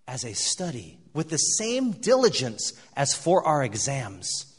[0.05, 4.53] as a study with the same diligence as for our exams,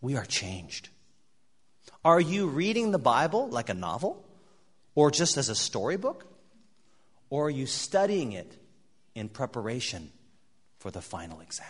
[0.00, 0.88] we are changed.
[2.04, 4.24] Are you reading the Bible like a novel
[4.94, 6.24] or just as a storybook?
[7.28, 8.50] Or are you studying it
[9.18, 10.10] in preparation
[10.78, 11.66] for the final exam?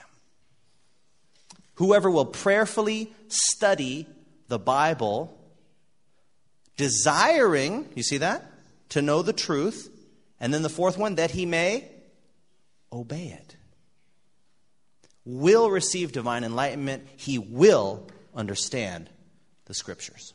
[1.75, 4.07] Whoever will prayerfully study
[4.49, 5.39] the Bible,
[6.77, 8.45] desiring, you see that?
[8.91, 9.89] To know the truth.
[10.41, 11.89] And then the fourth one, that he may
[12.93, 13.57] obey it.
[15.25, 17.07] Will receive divine enlightenment.
[17.17, 19.11] He will understand
[19.67, 20.33] the scriptures.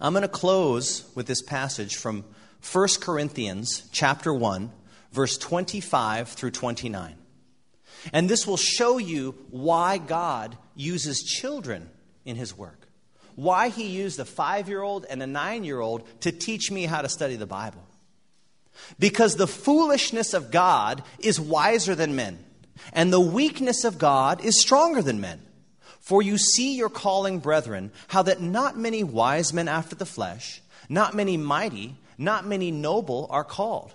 [0.00, 2.24] I'm going to close with this passage from
[2.72, 4.70] 1 Corinthians chapter 1
[5.12, 7.16] verse 25 through 29.
[8.12, 11.90] And this will show you why God uses children
[12.24, 12.88] in his work.
[13.36, 17.46] Why he used a 5-year-old and a 9-year-old to teach me how to study the
[17.46, 17.82] Bible.
[18.98, 22.38] Because the foolishness of God is wiser than men,
[22.92, 25.40] and the weakness of God is stronger than men.
[26.00, 30.62] For you see your calling, brethren, how that not many wise men after the flesh,
[30.88, 33.94] not many mighty, not many noble are called.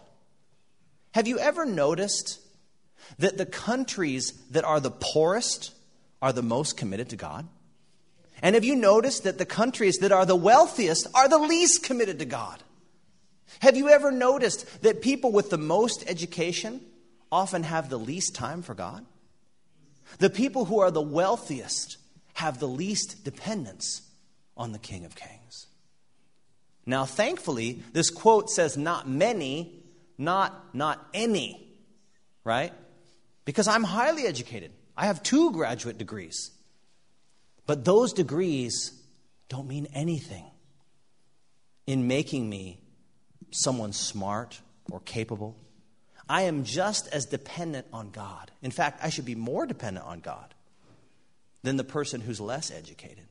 [1.16, 2.42] Have you ever noticed
[3.20, 5.74] that the countries that are the poorest
[6.22, 7.48] are the most committed to God?
[8.42, 12.20] And have you noticed that the countries that are the wealthiest are the least committed
[12.20, 12.62] to God?
[13.60, 16.82] Have you ever noticed that people with the most education
[17.32, 19.06] often have the least time for God?
[20.18, 21.96] The people who are the wealthiest
[22.34, 24.02] have the least dependence
[24.58, 25.68] on the King of Kings.
[26.86, 29.85] Now, thankfully, this quote says not many,
[30.18, 31.68] not not any,
[32.44, 32.74] right?
[33.46, 34.72] Because I'm highly educated.
[34.98, 36.52] I have two graduate degrees.
[37.68, 38.94] But those degrees
[39.50, 40.46] don't mean anything
[41.88, 42.80] in making me
[43.52, 44.60] someone smart
[44.92, 45.56] or capable.
[46.28, 48.52] I am just as dependent on God.
[48.62, 50.54] In fact, I should be more dependent on God
[51.64, 53.26] than the person who's less educated.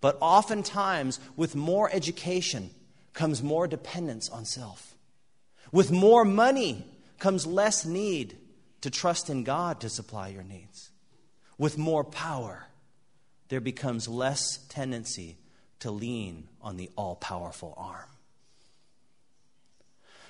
[0.00, 2.70] But oftentimes, with more education
[3.12, 4.93] comes more dependence on self.
[5.74, 6.86] With more money
[7.18, 8.38] comes less need
[8.82, 10.90] to trust in God to supply your needs.
[11.58, 12.68] With more power,
[13.48, 15.36] there becomes less tendency
[15.80, 18.08] to lean on the all powerful arm.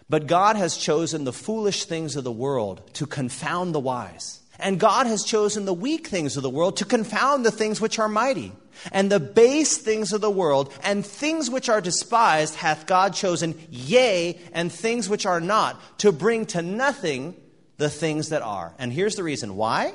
[0.08, 4.40] But God has chosen the foolish things of the world to confound the wise.
[4.58, 7.98] And God has chosen the weak things of the world to confound the things which
[7.98, 8.52] are mighty.
[8.92, 13.54] And the base things of the world and things which are despised hath God chosen,
[13.70, 17.34] yea, and things which are not, to bring to nothing
[17.76, 18.74] the things that are.
[18.78, 19.94] And here's the reason why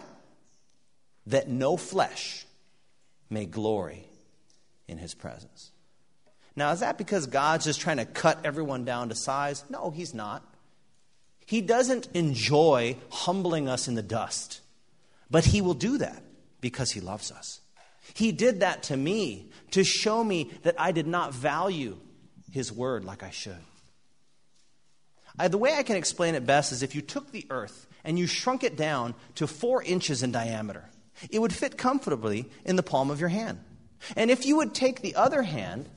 [1.27, 2.45] that no flesh
[3.29, 4.05] may glory
[4.87, 5.71] in his presence.
[6.55, 9.63] Now, is that because God's just trying to cut everyone down to size?
[9.69, 10.43] No, he's not.
[11.49, 14.61] He doesn't enjoy humbling us in the dust,
[15.31, 16.21] but he will do that
[16.61, 17.59] because he loves us.
[18.13, 21.97] He did that to me to show me that I did not value
[22.51, 23.57] his word like I should.
[25.39, 28.19] I, the way I can explain it best is if you took the earth and
[28.19, 30.87] you shrunk it down to four inches in diameter,
[31.31, 33.57] it would fit comfortably in the palm of your hand.
[34.15, 35.89] And if you would take the other hand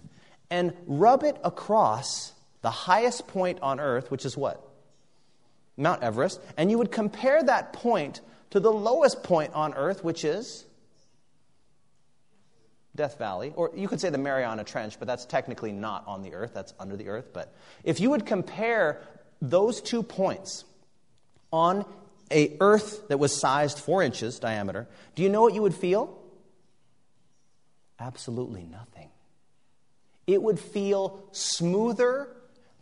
[0.49, 2.33] and rub it across
[2.63, 4.71] the highest point on earth, which is what?
[5.77, 8.21] Mount Everest, and you would compare that point
[8.51, 10.65] to the lowest point on earth, which is
[12.95, 16.35] Death Valley, or you could say the Mariana Trench, but that's technically not on the
[16.35, 17.31] earth, that's under the earth.
[17.33, 17.55] But
[17.85, 19.01] if you would compare
[19.41, 20.65] those two points
[21.51, 21.87] on
[22.31, 26.19] a earth that was sized four inches diameter, do you know what you would feel?
[27.99, 29.09] Absolutely nothing.
[30.27, 32.29] It would feel smoother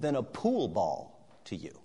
[0.00, 1.78] than a pool ball to you.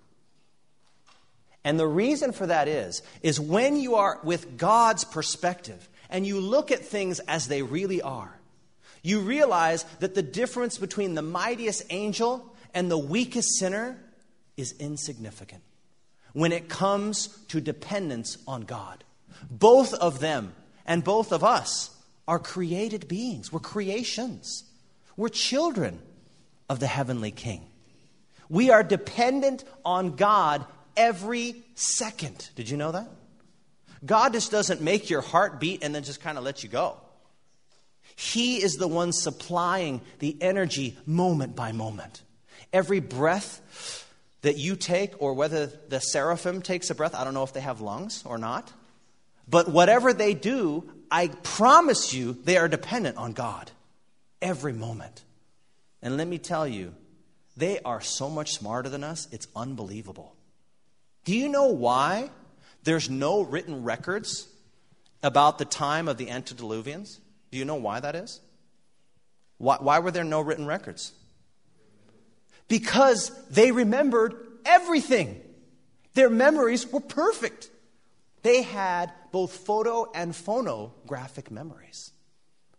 [1.65, 6.39] And the reason for that is, is when you are with God's perspective and you
[6.39, 8.39] look at things as they really are,
[9.01, 13.97] you realize that the difference between the mightiest angel and the weakest sinner
[14.55, 15.63] is insignificant
[16.33, 19.03] when it comes to dependence on God.
[19.49, 20.53] Both of them
[20.85, 21.89] and both of us
[22.27, 23.51] are created beings.
[23.51, 24.65] We're creations.
[25.17, 25.99] We're children
[26.69, 27.65] of the heavenly King.
[28.49, 30.65] We are dependent on God
[30.97, 32.49] every second.
[32.55, 33.07] Did you know that?
[34.05, 36.97] God just doesn't make your heart beat and then just kind of let you go.
[38.15, 42.21] He is the one supplying the energy moment by moment.
[42.71, 43.61] Every breath
[44.41, 47.61] that you take, or whether the seraphim takes a breath, I don't know if they
[47.61, 48.71] have lungs or not,
[49.47, 53.71] but whatever they do, I promise you they are dependent on God
[54.41, 55.23] every moment.
[56.01, 56.93] And let me tell you,
[57.57, 60.34] they are so much smarter than us, it's unbelievable.
[61.25, 62.29] Do you know why
[62.83, 64.47] there's no written records
[65.23, 67.19] about the time of the antediluvians?
[67.51, 68.39] Do you know why that is?
[69.57, 71.13] Why, why were there no written records?
[72.67, 75.41] Because they remembered everything.
[76.13, 77.71] Their memories were perfect.
[78.43, 82.11] They had both photo and phonographic memories.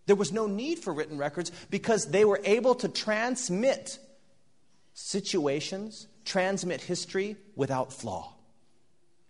[0.06, 3.98] There was no need for written records because they were able to transmit
[4.94, 8.35] situations, transmit history without flaw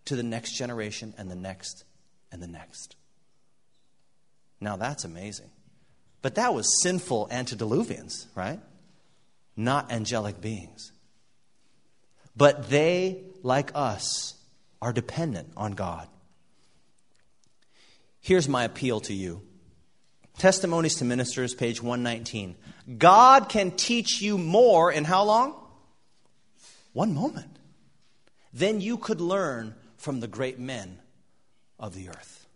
[0.07, 1.85] to the next generation and the next
[2.33, 2.97] and the next.
[4.61, 5.51] Now that's amazing.
[6.23, 8.61] But that was sinful antediluvians, right?
[9.57, 10.93] Not angelic beings.
[12.37, 14.35] But they, like us,
[14.83, 16.09] are dependent on God.
[18.21, 19.43] Here's my appeal to you
[20.39, 22.57] Testimonies to Ministers, page 119.
[22.99, 25.55] God can teach you more in how long?
[26.93, 27.59] One moment.
[28.53, 30.99] Then you could learn from the great men
[31.79, 32.47] of the earth.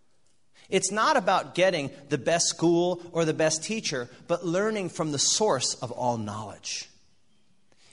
[0.68, 5.18] It's not about getting the best school or the best teacher, but learning from the
[5.18, 6.88] source of all knowledge.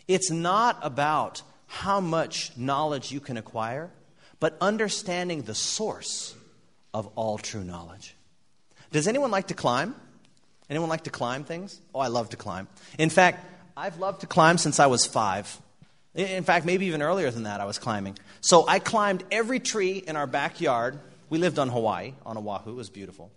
[0.08, 3.90] It's not about how much knowledge you can acquire,
[4.40, 6.36] but understanding the source
[6.94, 8.16] of all true knowledge.
[8.92, 9.96] Does anyone like to climb?
[10.70, 11.80] Anyone like to climb things?
[11.94, 12.68] Oh, I love to climb.
[12.98, 13.46] In fact,
[13.76, 15.60] I've loved to climb since I was five.
[16.18, 18.18] In fact, maybe even earlier than that, I was climbing.
[18.42, 21.00] So I climbed every tree in our backyard.
[21.30, 22.72] We lived on Hawaii, on Oahu.
[22.72, 23.32] It was beautiful.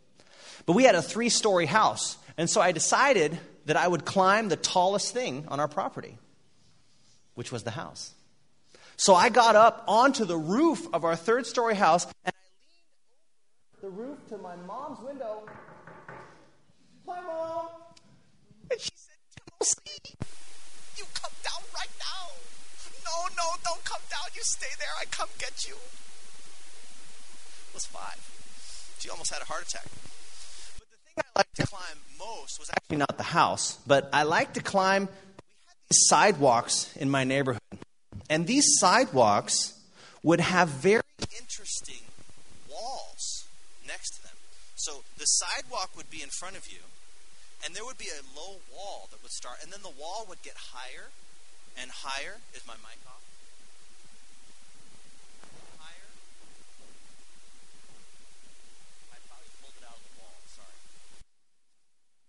[0.64, 2.16] But we had a three story house.
[2.38, 6.16] And so I decided that I would climb the tallest thing on our property,
[7.34, 8.14] which was the house.
[8.96, 12.32] So I got up onto the roof of our third story house and I
[13.82, 15.42] leaned over the roof to my mom's window.
[17.06, 17.68] Hi, Mom.
[18.70, 20.16] And she said, Timothy,
[20.96, 22.10] you come down right now.
[23.10, 24.30] No, no, don't come down.
[24.34, 24.88] You stay there.
[25.00, 25.74] I come get you.
[27.74, 28.18] Was five.
[29.00, 29.86] She almost had a heart attack.
[30.78, 34.22] But the thing I liked to climb most was actually not the house, but I
[34.22, 35.06] liked to climb.
[35.06, 37.60] We had these sidewalks in my neighborhood.
[38.28, 39.74] And these sidewalks
[40.22, 41.02] would have very
[41.40, 42.04] interesting
[42.70, 43.46] walls
[43.86, 44.36] next to them.
[44.76, 46.80] So the sidewalk would be in front of you,
[47.64, 50.42] and there would be a low wall that would start, and then the wall would
[50.42, 51.10] get higher
[51.80, 52.36] and higher.
[52.54, 53.22] Is my mic off?
[55.78, 56.08] Higher.
[59.12, 60.34] I probably pulled it out of the wall.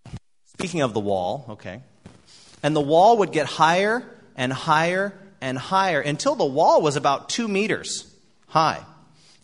[0.06, 0.20] Sorry.
[0.58, 1.82] Speaking of the wall, okay.
[2.64, 4.04] And the wall would get higher
[4.36, 8.14] and higher and higher until the wall was about two meters
[8.48, 8.86] high.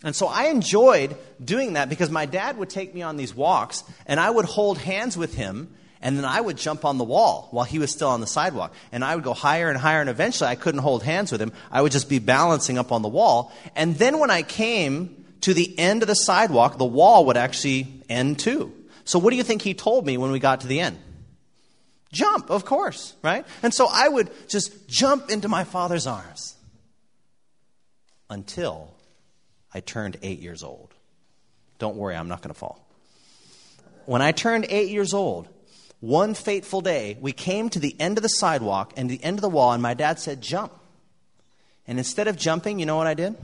[0.03, 3.83] And so I enjoyed doing that because my dad would take me on these walks
[4.05, 7.47] and I would hold hands with him and then I would jump on the wall
[7.51, 8.73] while he was still on the sidewalk.
[8.91, 11.51] And I would go higher and higher and eventually I couldn't hold hands with him.
[11.71, 13.51] I would just be balancing up on the wall.
[13.75, 17.87] And then when I came to the end of the sidewalk, the wall would actually
[18.09, 18.73] end too.
[19.05, 20.99] So what do you think he told me when we got to the end?
[22.11, 23.45] Jump, of course, right?
[23.63, 26.55] And so I would just jump into my father's arms
[28.29, 28.93] until
[29.73, 30.93] I turned eight years old.
[31.79, 32.85] Don't worry, I'm not going to fall.
[34.05, 35.47] When I turned eight years old,
[35.99, 39.41] one fateful day, we came to the end of the sidewalk and the end of
[39.41, 40.73] the wall, and my dad said, Jump.
[41.87, 43.35] And instead of jumping, you know what I did?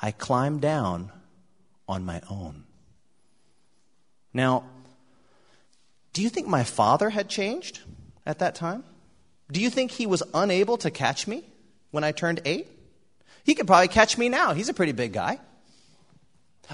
[0.00, 1.10] I climbed down
[1.88, 2.64] on my own.
[4.32, 4.64] Now,
[6.12, 7.80] do you think my father had changed
[8.24, 8.84] at that time?
[9.50, 11.44] Do you think he was unable to catch me
[11.90, 12.68] when I turned eight?
[13.44, 14.54] He could probably catch me now.
[14.54, 15.40] He's a pretty big guy.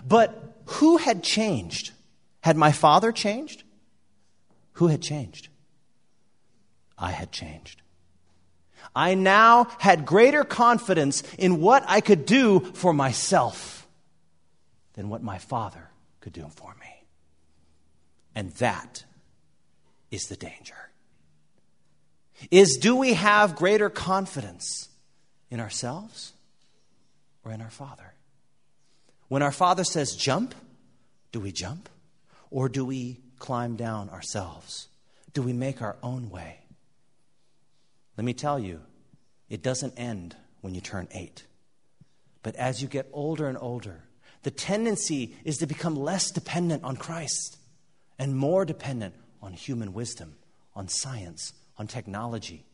[0.07, 1.93] But who had changed?
[2.41, 3.63] Had my father changed?
[4.77, 5.49] Who had changed?
[6.99, 7.83] I had changed.
[8.95, 13.87] I now had greater confidence in what I could do for myself
[14.95, 17.05] than what my father could do for me.
[18.35, 19.05] And that
[20.11, 20.91] is the danger.
[22.51, 24.91] Is do we have greater confidence
[25.51, 26.35] in ourselves
[27.45, 28.13] or in our Father?
[29.29, 30.55] When our Father says jump,
[31.33, 31.89] do we jump?
[32.51, 34.89] Or do we climb down ourselves?
[35.33, 36.61] Do we make our own way?
[38.17, 38.81] Let me tell you,
[39.49, 41.45] it doesn't end when you turn eight.
[42.43, 44.03] But as you get older and older,
[44.43, 47.59] the tendency is to become less dependent on Christ
[48.19, 50.37] and more dependent on human wisdom,
[50.75, 52.65] on science, on technology,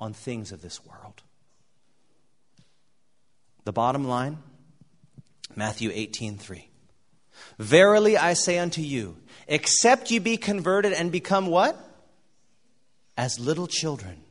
[0.00, 1.22] on things of this world.
[3.64, 4.38] The bottom line
[5.54, 6.68] Matthew 18 3.
[7.58, 9.16] Verily I say unto you,
[9.46, 11.76] except ye be converted and become what?
[13.16, 14.22] As little children,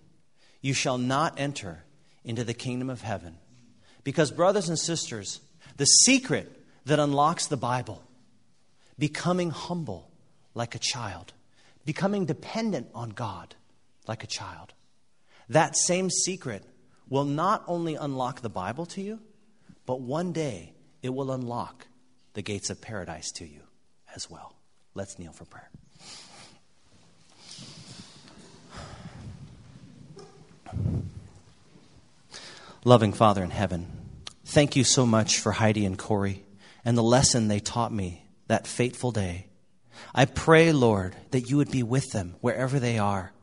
[0.62, 1.84] you shall not enter
[2.24, 3.38] into the kingdom of heaven.
[4.04, 5.40] Because, brothers and sisters,
[5.78, 6.52] the secret
[6.86, 8.04] that unlocks the Bible,
[8.98, 10.10] becoming humble
[10.54, 11.34] like a child,
[11.86, 13.56] becoming dependent on God
[14.08, 14.74] like a child,
[15.50, 16.64] that same secret
[17.10, 19.20] will not only unlock the Bible to you,
[19.86, 21.88] but one day it will unlock
[22.34, 23.62] the gates of paradise to you
[24.16, 24.56] as well.
[24.94, 25.70] Let's kneel for prayer.
[32.84, 33.86] Loving Father in heaven,
[34.46, 36.44] thank you so much for Heidi and Corey
[36.84, 39.46] and the lesson they taught me that fateful day.
[40.16, 43.34] I pray, Lord, that you would be with them wherever they are.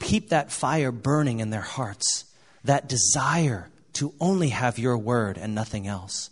[0.00, 2.24] Keep that fire burning in their hearts,
[2.64, 6.30] that desire to only have your word and nothing else.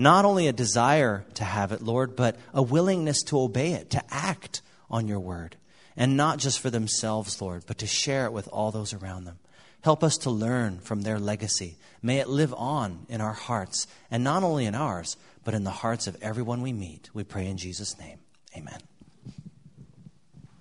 [0.00, 4.02] Not only a desire to have it, Lord, but a willingness to obey it, to
[4.08, 5.56] act on your word.
[5.94, 9.38] And not just for themselves, Lord, but to share it with all those around them.
[9.82, 11.76] Help us to learn from their legacy.
[12.00, 15.70] May it live on in our hearts, and not only in ours, but in the
[15.70, 17.10] hearts of everyone we meet.
[17.12, 18.20] We pray in Jesus' name.
[18.56, 18.80] Amen.